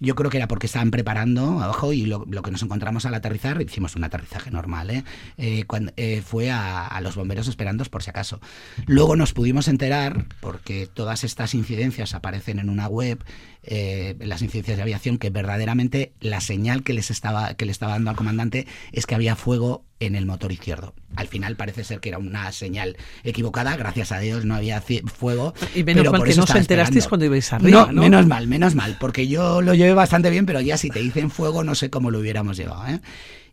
yo 0.00 0.14
creo 0.14 0.30
que 0.30 0.38
era 0.38 0.48
porque 0.48 0.66
estaban 0.66 0.90
preparando 0.90 1.60
abajo 1.60 1.92
y 1.92 2.06
lo, 2.06 2.24
lo 2.28 2.42
que 2.42 2.50
nos 2.50 2.62
encontramos 2.62 3.04
al 3.04 3.14
aterrizar, 3.14 3.60
hicimos 3.60 3.96
un 3.96 4.04
aterrizaje 4.04 4.50
normal, 4.50 4.90
¿eh? 4.90 5.04
eh, 5.36 5.64
cuando, 5.64 5.92
eh 5.96 6.22
fue 6.24 6.50
a, 6.50 6.86
a, 6.86 7.00
los 7.00 7.16
bomberos 7.16 7.48
esperando 7.48 7.84
por 7.84 8.02
si 8.02 8.10
acaso. 8.10 8.40
Luego 8.86 9.16
nos 9.16 9.32
pudimos 9.32 9.68
enterar, 9.68 10.26
porque 10.40 10.86
todas 10.86 11.24
estas 11.24 11.54
incidencias 11.54 12.14
aparecen 12.14 12.58
en 12.58 12.70
una 12.70 12.88
web, 12.88 13.22
eh, 13.62 14.16
las 14.20 14.42
incidencias 14.42 14.76
de 14.76 14.82
aviación, 14.82 15.18
que 15.18 15.30
verdaderamente 15.30 16.12
la 16.20 16.40
señal 16.40 16.82
que 16.82 16.92
les 16.94 17.10
estaba, 17.10 17.54
que 17.54 17.66
le 17.66 17.72
estaba 17.72 17.92
dando 17.92 18.10
al 18.10 18.16
comandante 18.16 18.66
es 18.92 19.06
que 19.06 19.14
había 19.14 19.36
fuego 19.36 19.84
en 20.00 20.14
el 20.14 20.24
motor 20.24 20.50
izquierdo. 20.50 20.94
Al 21.14 21.28
final 21.28 21.56
parece 21.56 21.84
ser 21.84 22.00
que 22.00 22.08
era 22.08 22.18
una 22.18 22.50
señal 22.52 22.96
equivocada, 23.22 23.76
gracias 23.76 24.12
a 24.12 24.18
Dios 24.18 24.44
no 24.46 24.54
había 24.54 24.80
fuego. 24.80 25.52
Y 25.74 25.84
menos 25.84 26.02
pero 26.02 26.12
mal 26.12 26.20
por 26.20 26.26
que 26.26 26.32
eso 26.32 26.40
no 26.40 26.44
os 26.44 26.54
enterasteis 26.54 27.04
esperando. 27.04 27.08
cuando 27.08 27.26
ibais 27.26 27.52
arriba, 27.52 27.80
No, 27.86 27.92
¿no? 27.92 28.02
menos 28.02 28.26
mal, 28.26 28.46
menos 28.46 28.74
mal, 28.74 28.96
porque 28.98 29.28
yo 29.28 29.60
lo 29.60 29.74
llevé 29.74 29.92
bastante 29.92 30.30
bien, 30.30 30.46
pero 30.46 30.60
ya 30.60 30.78
si 30.78 30.88
te 30.88 31.00
dicen 31.00 31.30
fuego 31.30 31.62
no 31.64 31.74
sé 31.74 31.90
cómo 31.90 32.10
lo 32.10 32.18
hubiéramos 32.18 32.56
llevado. 32.56 32.86
¿eh? 32.86 33.00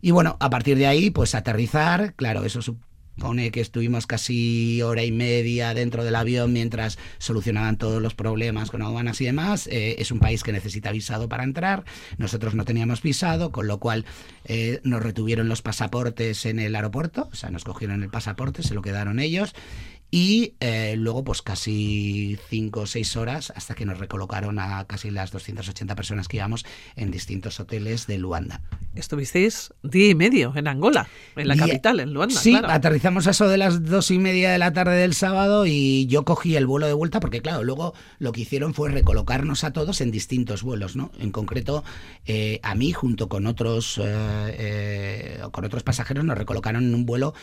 Y 0.00 0.12
bueno, 0.12 0.36
a 0.40 0.48
partir 0.48 0.78
de 0.78 0.86
ahí, 0.86 1.10
pues 1.10 1.34
aterrizar, 1.34 2.14
claro, 2.14 2.44
eso 2.44 2.62
supone 3.18 3.50
que 3.50 3.60
estuvimos 3.60 4.06
casi 4.06 4.80
hora 4.80 5.02
y 5.02 5.10
media 5.10 5.74
dentro 5.74 6.04
del 6.04 6.14
avión 6.14 6.52
mientras 6.52 7.00
solucionaban 7.18 7.76
todos 7.76 8.00
los 8.00 8.14
problemas 8.14 8.70
con 8.70 8.80
aduanas 8.80 9.20
y 9.20 9.24
demás. 9.24 9.66
Eh, 9.66 9.96
es 9.98 10.12
un 10.12 10.20
país 10.20 10.44
que 10.44 10.52
necesita 10.52 10.92
visado 10.92 11.28
para 11.28 11.42
entrar. 11.42 11.84
Nosotros 12.16 12.54
no 12.54 12.64
teníamos 12.64 13.02
visado, 13.02 13.50
con 13.50 13.66
lo 13.66 13.80
cual 13.80 14.04
eh, 14.44 14.78
nos 14.84 15.02
retuvieron 15.02 15.48
los 15.48 15.62
pasaportes 15.62 16.46
en 16.46 16.60
el 16.60 16.76
aeropuerto. 16.76 17.28
O 17.32 17.34
sea, 17.34 17.50
nos 17.50 17.64
cogieron 17.64 18.04
el 18.04 18.08
pasaporte, 18.08 18.62
se 18.62 18.74
lo 18.74 18.82
quedaron 18.82 19.18
ellos. 19.18 19.52
Y 20.10 20.54
eh, 20.60 20.94
luego, 20.96 21.22
pues 21.22 21.42
casi 21.42 22.38
cinco 22.48 22.80
o 22.80 22.86
seis 22.86 23.14
horas 23.16 23.52
hasta 23.54 23.74
que 23.74 23.84
nos 23.84 23.98
recolocaron 23.98 24.58
a 24.58 24.84
casi 24.86 25.10
las 25.10 25.30
280 25.32 25.94
personas 25.94 26.28
que 26.28 26.38
íbamos 26.38 26.64
en 26.96 27.10
distintos 27.10 27.60
hoteles 27.60 28.06
de 28.06 28.16
Luanda. 28.16 28.62
Estuvisteis 28.94 29.74
día 29.82 30.08
y 30.08 30.14
medio 30.14 30.52
en 30.56 30.66
Angola, 30.66 31.08
en 31.36 31.46
la 31.46 31.56
capital, 31.56 32.00
en 32.00 32.14
Luanda. 32.14 32.40
Sí, 32.40 32.52
claro. 32.52 32.70
aterrizamos 32.70 33.26
a 33.26 33.30
eso 33.30 33.48
de 33.48 33.58
las 33.58 33.84
dos 33.84 34.10
y 34.10 34.18
media 34.18 34.50
de 34.50 34.58
la 34.58 34.72
tarde 34.72 34.96
del 34.96 35.12
sábado 35.12 35.66
y 35.66 36.06
yo 36.06 36.24
cogí 36.24 36.56
el 36.56 36.66
vuelo 36.66 36.86
de 36.86 36.94
vuelta 36.94 37.20
porque, 37.20 37.42
claro, 37.42 37.62
luego 37.62 37.92
lo 38.18 38.32
que 38.32 38.40
hicieron 38.40 38.72
fue 38.72 38.90
recolocarnos 38.90 39.62
a 39.62 39.72
todos 39.72 40.00
en 40.00 40.10
distintos 40.10 40.62
vuelos, 40.62 40.96
¿no? 40.96 41.12
En 41.18 41.32
concreto, 41.32 41.84
eh, 42.24 42.60
a 42.62 42.74
mí, 42.74 42.92
junto 42.92 43.28
con 43.28 43.46
otros, 43.46 43.98
eh, 43.98 44.02
eh, 44.58 45.40
con 45.52 45.66
otros 45.66 45.82
pasajeros, 45.82 46.24
nos 46.24 46.38
recolocaron 46.38 46.84
en 46.84 46.94
un 46.94 47.04
vuelo 47.04 47.34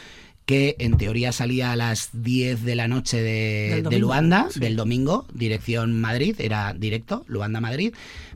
que 0.45 0.75
en 0.79 0.97
teoría 0.97 1.31
salía 1.31 1.71
a 1.71 1.75
las 1.75 2.09
10 2.13 2.63
de 2.63 2.75
la 2.75 2.87
noche 2.87 3.21
de, 3.21 3.99
Luanda, 3.99 4.47
sí. 4.51 4.59
del 4.59 4.75
domingo, 4.75 5.25
dirección 5.33 5.99
Madrid, 5.99 6.35
era 6.39 6.73
directo, 6.73 7.25
Luanda-Madrid, 7.27 7.93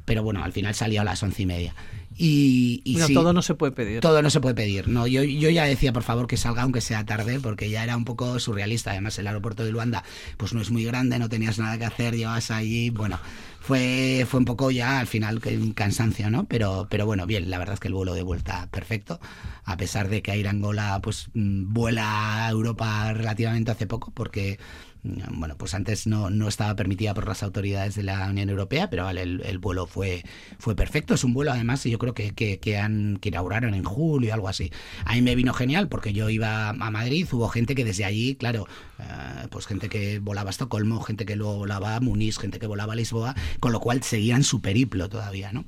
pero 0.09 0.23
bueno, 0.23 0.43
al 0.43 0.51
final 0.51 0.73
salía 0.73 1.01
a 1.01 1.03
las 1.03 1.21
once 1.21 1.43
y 1.43 1.45
media. 1.45 1.75
Y, 2.17 2.81
y 2.83 2.95
no, 2.95 3.05
sí, 3.05 3.13
todo 3.13 3.31
no 3.31 3.43
se 3.43 3.53
puede 3.53 3.73
pedir. 3.73 3.99
Todo 3.99 4.23
no 4.23 4.31
se 4.31 4.41
puede 4.41 4.55
pedir. 4.55 4.87
No, 4.87 5.05
yo, 5.05 5.21
yo 5.21 5.51
ya 5.51 5.65
decía, 5.65 5.93
por 5.93 6.01
favor, 6.01 6.25
que 6.25 6.35
salga 6.35 6.63
aunque 6.63 6.81
sea 6.81 7.05
tarde, 7.05 7.39
porque 7.39 7.69
ya 7.69 7.83
era 7.83 7.95
un 7.95 8.05
poco 8.05 8.39
surrealista. 8.39 8.89
Además, 8.89 9.19
el 9.19 9.27
aeropuerto 9.27 9.63
de 9.63 9.69
Luanda, 9.69 10.03
pues 10.37 10.55
no 10.55 10.61
es 10.61 10.71
muy 10.71 10.83
grande, 10.83 11.19
no 11.19 11.29
tenías 11.29 11.59
nada 11.59 11.77
que 11.77 11.85
hacer, 11.85 12.15
llevas 12.15 12.49
allí, 12.49 12.89
bueno, 12.89 13.19
fue, 13.59 14.25
fue 14.27 14.39
un 14.39 14.45
poco 14.45 14.71
ya 14.71 14.99
al 14.99 15.05
final 15.05 15.39
un 15.45 15.73
cansancio, 15.73 16.31
¿no? 16.31 16.45
Pero, 16.45 16.87
pero 16.89 17.05
bueno, 17.05 17.27
bien, 17.27 17.51
la 17.51 17.59
verdad 17.59 17.75
es 17.75 17.79
que 17.79 17.89
el 17.89 17.93
vuelo 17.93 18.15
de 18.15 18.23
vuelta 18.23 18.67
perfecto, 18.71 19.19
a 19.63 19.77
pesar 19.77 20.09
de 20.09 20.23
que 20.23 20.31
Air 20.31 20.47
Angola 20.47 20.99
pues 21.03 21.29
mm, 21.35 21.71
vuela 21.71 22.47
a 22.47 22.49
Europa 22.49 23.13
relativamente 23.13 23.69
hace 23.69 23.85
poco, 23.85 24.11
porque 24.11 24.57
bueno, 25.03 25.55
pues 25.57 25.73
antes 25.73 26.07
no, 26.07 26.29
no 26.29 26.47
estaba 26.47 26.75
permitida 26.75 27.13
por 27.13 27.27
las 27.27 27.41
autoridades 27.43 27.95
de 27.95 28.03
la 28.03 28.27
Unión 28.29 28.49
Europea, 28.49 28.89
pero 28.89 29.05
vale, 29.05 29.21
el, 29.21 29.41
el 29.45 29.57
vuelo 29.57 29.87
fue, 29.87 30.23
fue 30.57 30.75
perfecto. 30.75 31.13
Es 31.13 31.23
un 31.23 31.33
vuelo, 31.33 31.51
además, 31.51 31.83
yo 31.83 31.97
creo 31.97 32.13
que, 32.13 32.33
que, 32.33 32.77
han, 32.77 33.17
que 33.21 33.29
inauguraron 33.29 33.73
en 33.73 33.83
julio, 33.83 34.33
algo 34.33 34.49
así. 34.49 34.71
A 35.05 35.13
mí 35.13 35.21
me 35.21 35.35
vino 35.35 35.53
genial 35.53 35.87
porque 35.87 36.11
yo 36.13 36.29
iba 36.29 36.69
a 36.69 36.73
Madrid, 36.73 37.27
hubo 37.31 37.47
gente 37.49 37.75
que 37.75 37.85
desde 37.85 38.05
allí, 38.05 38.35
claro, 38.35 38.67
eh, 38.99 39.47
pues 39.49 39.67
gente 39.67 39.89
que 39.89 40.19
volaba 40.19 40.49
a 40.49 40.51
Estocolmo, 40.51 41.01
gente 41.01 41.25
que 41.25 41.35
luego 41.35 41.57
volaba 41.57 41.95
a 41.95 41.99
Munich, 41.99 42.37
gente 42.37 42.59
que 42.59 42.67
volaba 42.67 42.93
a 42.93 42.95
Lisboa, 42.95 43.35
con 43.59 43.71
lo 43.71 43.79
cual 43.79 44.03
seguían 44.03 44.43
su 44.43 44.61
periplo 44.61 45.09
todavía, 45.09 45.51
¿no? 45.53 45.65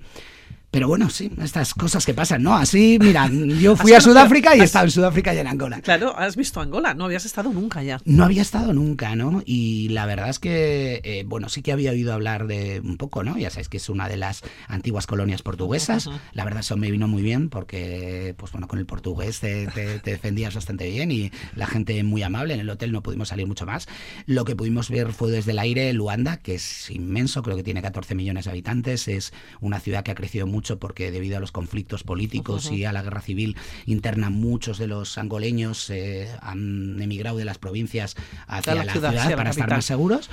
Pero 0.72 0.88
bueno, 0.88 1.10
sí, 1.10 1.30
estas 1.44 1.74
cosas 1.74 2.06
que 2.06 2.14
pasan, 2.14 2.44
¿no? 2.44 2.56
Así, 2.56 2.98
mira, 3.02 3.30
yo 3.30 3.76
fui 3.76 3.92
a 3.92 4.00
Sudáfrica 4.00 4.56
y 4.56 4.62
he 4.62 4.64
estado 4.64 4.86
en 4.86 4.92
Sudáfrica 4.92 5.34
y 5.34 5.38
en 5.38 5.48
Angola. 5.48 5.82
Claro, 5.82 6.18
has 6.18 6.38
visto 6.38 6.62
Angola, 6.62 6.94
no 6.94 7.04
habías 7.04 7.26
estado 7.26 7.52
nunca 7.52 7.84
ya. 7.84 8.00
No 8.06 8.24
había 8.24 8.42
estado 8.42 8.72
nunca, 8.72 9.14
¿no? 9.18 9.44
Y 9.46 9.90
la 9.90 10.06
verdad 10.06 10.30
es 10.30 10.40
que, 10.40 11.02
eh, 11.04 11.26
bueno, 11.28 11.50
sí 11.50 11.62
que 11.62 11.74
había 11.74 11.92
oído 11.92 12.14
hablar 12.14 12.48
de 12.48 12.80
un 12.86 12.96
poco, 12.96 13.22
¿no? 13.22 13.38
Ya 13.38 13.50
sabéis 13.50 13.68
que 13.68 13.78
es 13.78 13.90
una 13.90 14.08
de 14.08 14.16
las 14.16 14.44
antiguas 14.70 15.08
colonias 15.08 15.42
portuguesas. 15.42 16.08
Uh 16.08 16.12
-huh. 16.12 16.20
La 16.32 16.46
verdad, 16.46 16.62
eso 16.62 16.78
me 16.78 16.90
vino 16.90 17.06
muy 17.10 17.22
bien 17.22 17.50
porque, 17.50 18.34
pues 18.38 18.54
bueno, 18.54 18.70
con 18.70 18.80
el 18.80 18.86
portugués 18.86 19.42
te, 19.42 19.68
te, 19.68 20.00
te, 20.00 20.12
defendías 20.12 20.56
bastante 20.56 20.90
bien 20.90 21.12
y 21.12 21.34
la 21.54 21.68
gente 21.68 22.02
muy 22.04 22.24
amable. 22.24 22.54
En 22.54 22.62
el 22.62 22.70
hotel 22.70 22.94
no 22.94 23.04
pudimos 23.04 23.28
salir 23.28 23.46
mucho 23.46 23.66
más. 23.66 23.90
Lo 24.26 24.46
que 24.46 24.56
pudimos 24.56 24.90
ver 24.90 25.12
fue 25.12 25.32
desde 25.32 25.52
el 25.52 25.60
aire 25.60 25.92
Luanda, 25.92 26.38
que 26.38 26.56
es 26.56 26.90
inmenso, 26.90 27.44
creo 27.44 27.58
que 27.58 27.64
tiene 27.64 27.82
14 27.82 28.16
millones 28.16 28.46
de 28.46 28.52
habitantes. 28.52 29.10
Es 29.10 29.34
una 29.60 29.82
ciudad 29.82 30.04
que 30.04 30.12
ha 30.12 30.16
crecido 30.16 30.48
mucho 30.48 30.61
porque 30.80 31.12
debido 31.12 31.38
a 31.38 31.40
los 31.40 31.52
conflictos 31.52 32.04
políticos 32.04 32.68
uh 32.68 32.72
-huh. 32.72 32.78
y 32.78 32.86
a 32.86 32.94
la 32.94 33.04
guerra 33.04 33.22
civil 33.22 33.56
interna, 33.86 34.30
muchos 34.30 34.78
de 34.78 34.88
los 34.88 35.18
angoleños 35.18 35.90
eh, 35.90 36.30
han 36.42 37.02
emigrado 37.02 37.38
de 37.38 37.46
las 37.46 37.58
provincias 37.58 38.16
hacia 38.48 38.76
la, 38.76 38.84
la, 38.86 38.92
ciudad, 38.92 39.12
ciudad 39.12 39.36
para 39.36 39.50
estar 39.50 39.70
más 39.70 39.86
seguros. 39.86 40.30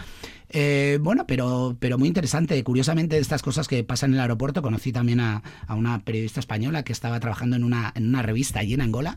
Eh, 0.51 0.99
bueno, 1.01 1.27
pero, 1.27 1.77
pero 1.79 1.99
muy 1.99 2.09
interesante. 2.09 2.63
Curiosamente, 2.65 3.19
estas 3.19 3.43
cosas 3.43 3.69
que 3.69 3.85
pasan 3.85 4.11
en 4.11 4.15
el 4.15 4.21
aeropuerto, 4.21 4.63
conocí 4.63 4.93
también 4.93 5.21
a, 5.21 5.43
a 5.67 5.75
una 5.75 6.05
periodista 6.05 6.41
española 6.41 6.83
que 6.83 6.93
estaba 6.93 7.21
trabajando 7.21 7.57
en 7.57 7.65
una, 7.65 7.93
en 7.95 8.09
una 8.09 8.23
revista 8.23 8.61
allí 8.61 8.75
en 8.75 8.81
Angola, 8.81 9.17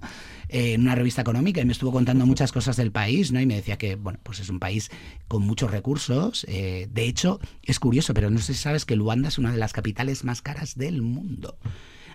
eh, 0.50 0.74
en 0.74 0.82
una 0.82 0.96
revista 0.96 1.22
económica, 1.22 1.62
y 1.62 1.66
me 1.66 1.72
estuvo 1.72 1.92
contando 1.92 2.26
muchas 2.26 2.52
cosas 2.52 2.76
del 2.76 2.92
país, 2.92 3.32
¿no? 3.32 3.40
Y 3.40 3.46
me 3.46 3.56
decía 3.56 3.78
que, 3.78 3.96
bueno, 3.96 4.20
pues 4.24 4.40
es 4.40 4.50
un 4.50 4.60
país 4.60 4.92
con 5.28 5.44
muchos 5.44 5.72
recursos. 5.72 6.46
Eh, 6.50 6.88
de 6.92 7.06
hecho, 7.06 7.40
es 7.64 7.80
curioso, 7.80 8.14
pero 8.14 8.30
no 8.30 8.40
sé 8.40 8.54
si 8.54 8.60
sabes 8.60 8.86
que 8.86 8.96
Luanda 8.96 9.30
es 9.30 9.38
una 9.38 9.52
de 9.52 9.58
las 9.58 9.74
capitales 9.74 10.24
más 10.24 10.42
caras 10.42 10.76
del 10.76 11.02
mundo 11.02 11.58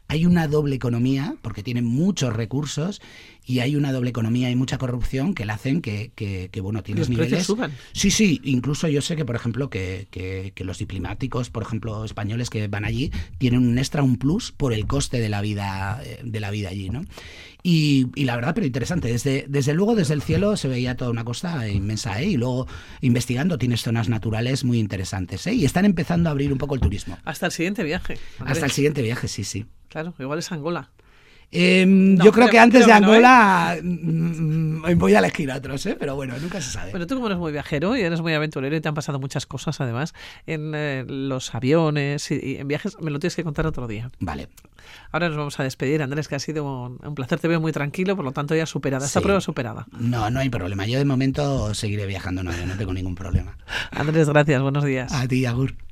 hay 0.09 0.27
una 0.27 0.47
doble 0.47 0.77
economía, 0.77 1.37
porque 1.43 1.63
tiene 1.63 1.83
muchos 1.83 2.33
recursos, 2.33 3.01
y 3.47 3.61
hay 3.61 3.77
una 3.77 3.93
doble 3.93 4.11
economía 4.11 4.51
y 4.51 4.57
mucha 4.57 4.77
corrupción 4.77 5.33
que 5.33 5.45
la 5.45 5.55
hacen 5.55 5.81
que, 5.81 6.11
que, 6.17 6.49
que 6.51 6.61
bueno, 6.61 6.83
tienes 6.83 7.09
los 7.09 7.11
niveles... 7.11 7.47
suban. 7.47 7.73
Sí, 7.93 8.11
sí, 8.11 8.41
incluso 8.43 8.89
yo 8.89 9.01
sé 9.01 9.15
que, 9.15 9.25
por 9.25 9.37
ejemplo, 9.37 9.71
que, 9.71 10.09
que, 10.11 10.65
los 10.65 10.79
diplomáticos, 10.79 11.51
por 11.51 11.63
ejemplo, 11.63 12.05
españoles 12.05 12.51
que 12.51 12.67
van 12.67 12.85
allí, 12.85 13.13
tienen 13.39 13.65
un 13.65 13.79
extra, 13.79 14.03
un 14.03 14.17
plus 14.17 14.51
por 14.51 14.73
el 14.73 14.87
coste 14.87 15.21
de 15.21 15.29
la 15.29 15.41
vida, 15.41 16.01
eh, 16.05 16.21
de 16.25 16.41
la 16.41 16.51
vida 16.51 16.71
allí, 16.71 16.91
¿no? 16.91 17.05
Y, 17.63 18.09
y, 18.17 18.25
la 18.25 18.35
verdad, 18.35 18.53
pero 18.55 18.67
interesante. 18.67 19.09
Desde, 19.09 19.47
desde 19.49 19.75
luego, 19.75 19.95
desde 19.95 20.15
el 20.15 20.23
cielo 20.23 20.57
se 20.57 20.67
veía 20.67 20.97
toda 20.97 21.11
una 21.13 21.25
costa 21.25 21.69
inmensa, 21.69 22.21
¿eh? 22.21 22.27
Y 22.31 22.37
luego, 22.37 22.67
investigando, 23.01 23.59
tienes 23.59 23.83
zonas 23.83 24.09
naturales 24.09 24.65
muy 24.65 24.81
interesantes, 24.81 25.47
¿eh? 25.47 25.55
Y 25.55 25.65
están 25.65 25.85
empezando 25.85 26.29
a 26.29 26.33
abrir 26.33 26.53
un 26.53 26.59
poco 26.59 26.75
el 26.75 26.81
turismo. 26.81 27.17
Hasta 27.25 27.47
el 27.47 27.53
siguiente 27.53 27.85
viaje. 27.85 28.19
Andrés. 28.39 28.57
Hasta 28.57 28.67
el 28.67 28.73
siguiente 28.73 29.03
viaje, 29.03 29.29
sí, 29.29 29.45
sí. 29.45 29.67
Claro, 29.97 30.13
igual 30.19 30.41
es 30.41 30.53
Angola. 30.53 30.91
Eh, 31.51 31.87
no, 31.87 32.23
yo 32.23 32.31
creo, 32.31 32.49
que 32.49 32.59
antes 32.59 32.85
creo 32.85 32.89
de 32.89 32.93
Angola 32.93 33.79
no, 33.83 34.87
¿eh? 34.89 34.95
voy 34.95 35.15
a 35.15 35.21
elegir 35.21 35.51
a 35.51 35.57
otros, 35.57 35.87
¿eh? 35.87 35.97
pero 35.99 36.15
bueno, 36.15 36.35
nunca 36.39 36.61
se 36.61 36.71
sabe. 36.71 36.93
Pero 36.93 37.07
tú 37.07 37.15
como 37.15 37.29
eres 37.29 37.39
muy 37.39 37.51
viajero 37.51 37.97
y 37.97 38.03
eres 38.03 38.21
muy 38.21 38.35
aventurero 38.35 38.77
y 38.77 38.81
te 38.83 38.89
han 38.89 38.95
pasado 38.95 39.19
muchas 39.19 39.47
cosas 39.47 39.81
además 39.81 40.13
en 40.47 40.73
eh, 40.75 41.07
los 41.09 41.55
aviones 41.55 42.31
y, 42.31 42.35
y, 42.43 42.57
en 42.57 42.69
viajes, 42.69 43.01
me 43.01 43.11
lo 43.11 43.19
tienes 43.19 43.37
que 43.37 43.43
contar 43.43 43.67
otro 43.67 43.87
día. 43.87 44.11
Vale. 44.19 44.49
Ahora 45.13 45.29
nos 45.29 45.39
vamos 45.39 45.59
a 45.59 45.63
despedir, 45.63 46.03
Andrés, 46.03 46.29
que 46.29 46.35
ha 46.35 46.41
sido 46.41 46.63
un, 46.65 46.99
un 47.03 47.15
placer, 47.15 47.41
te 47.41 47.49
veo 47.49 47.59
muy 47.59 47.73
tranquilo, 47.73 48.17
por 48.17 48.27
lo 48.27 48.33
tanto 48.33 48.55
ya 48.55 48.67
superada, 48.67 49.07
esta 49.07 49.23
prueba 49.23 49.41
superada. 49.41 49.87
No, 49.99 50.29
no 50.29 50.41
hay 50.41 50.51
problema, 50.51 50.85
yo 50.85 50.99
de 50.99 51.07
momento 51.07 51.73
seguiré 51.73 52.05
viajando, 52.05 52.43
no, 52.43 52.53
no 52.53 52.77
tengo 52.77 52.93
ningún 52.93 53.15
problema. 53.15 53.57
Andrés, 53.93 54.29
gracias, 54.29 54.61
buenos 54.61 54.85
días. 54.85 55.11
A 55.11 55.27
ti, 55.27 55.47
Agur. 55.47 55.75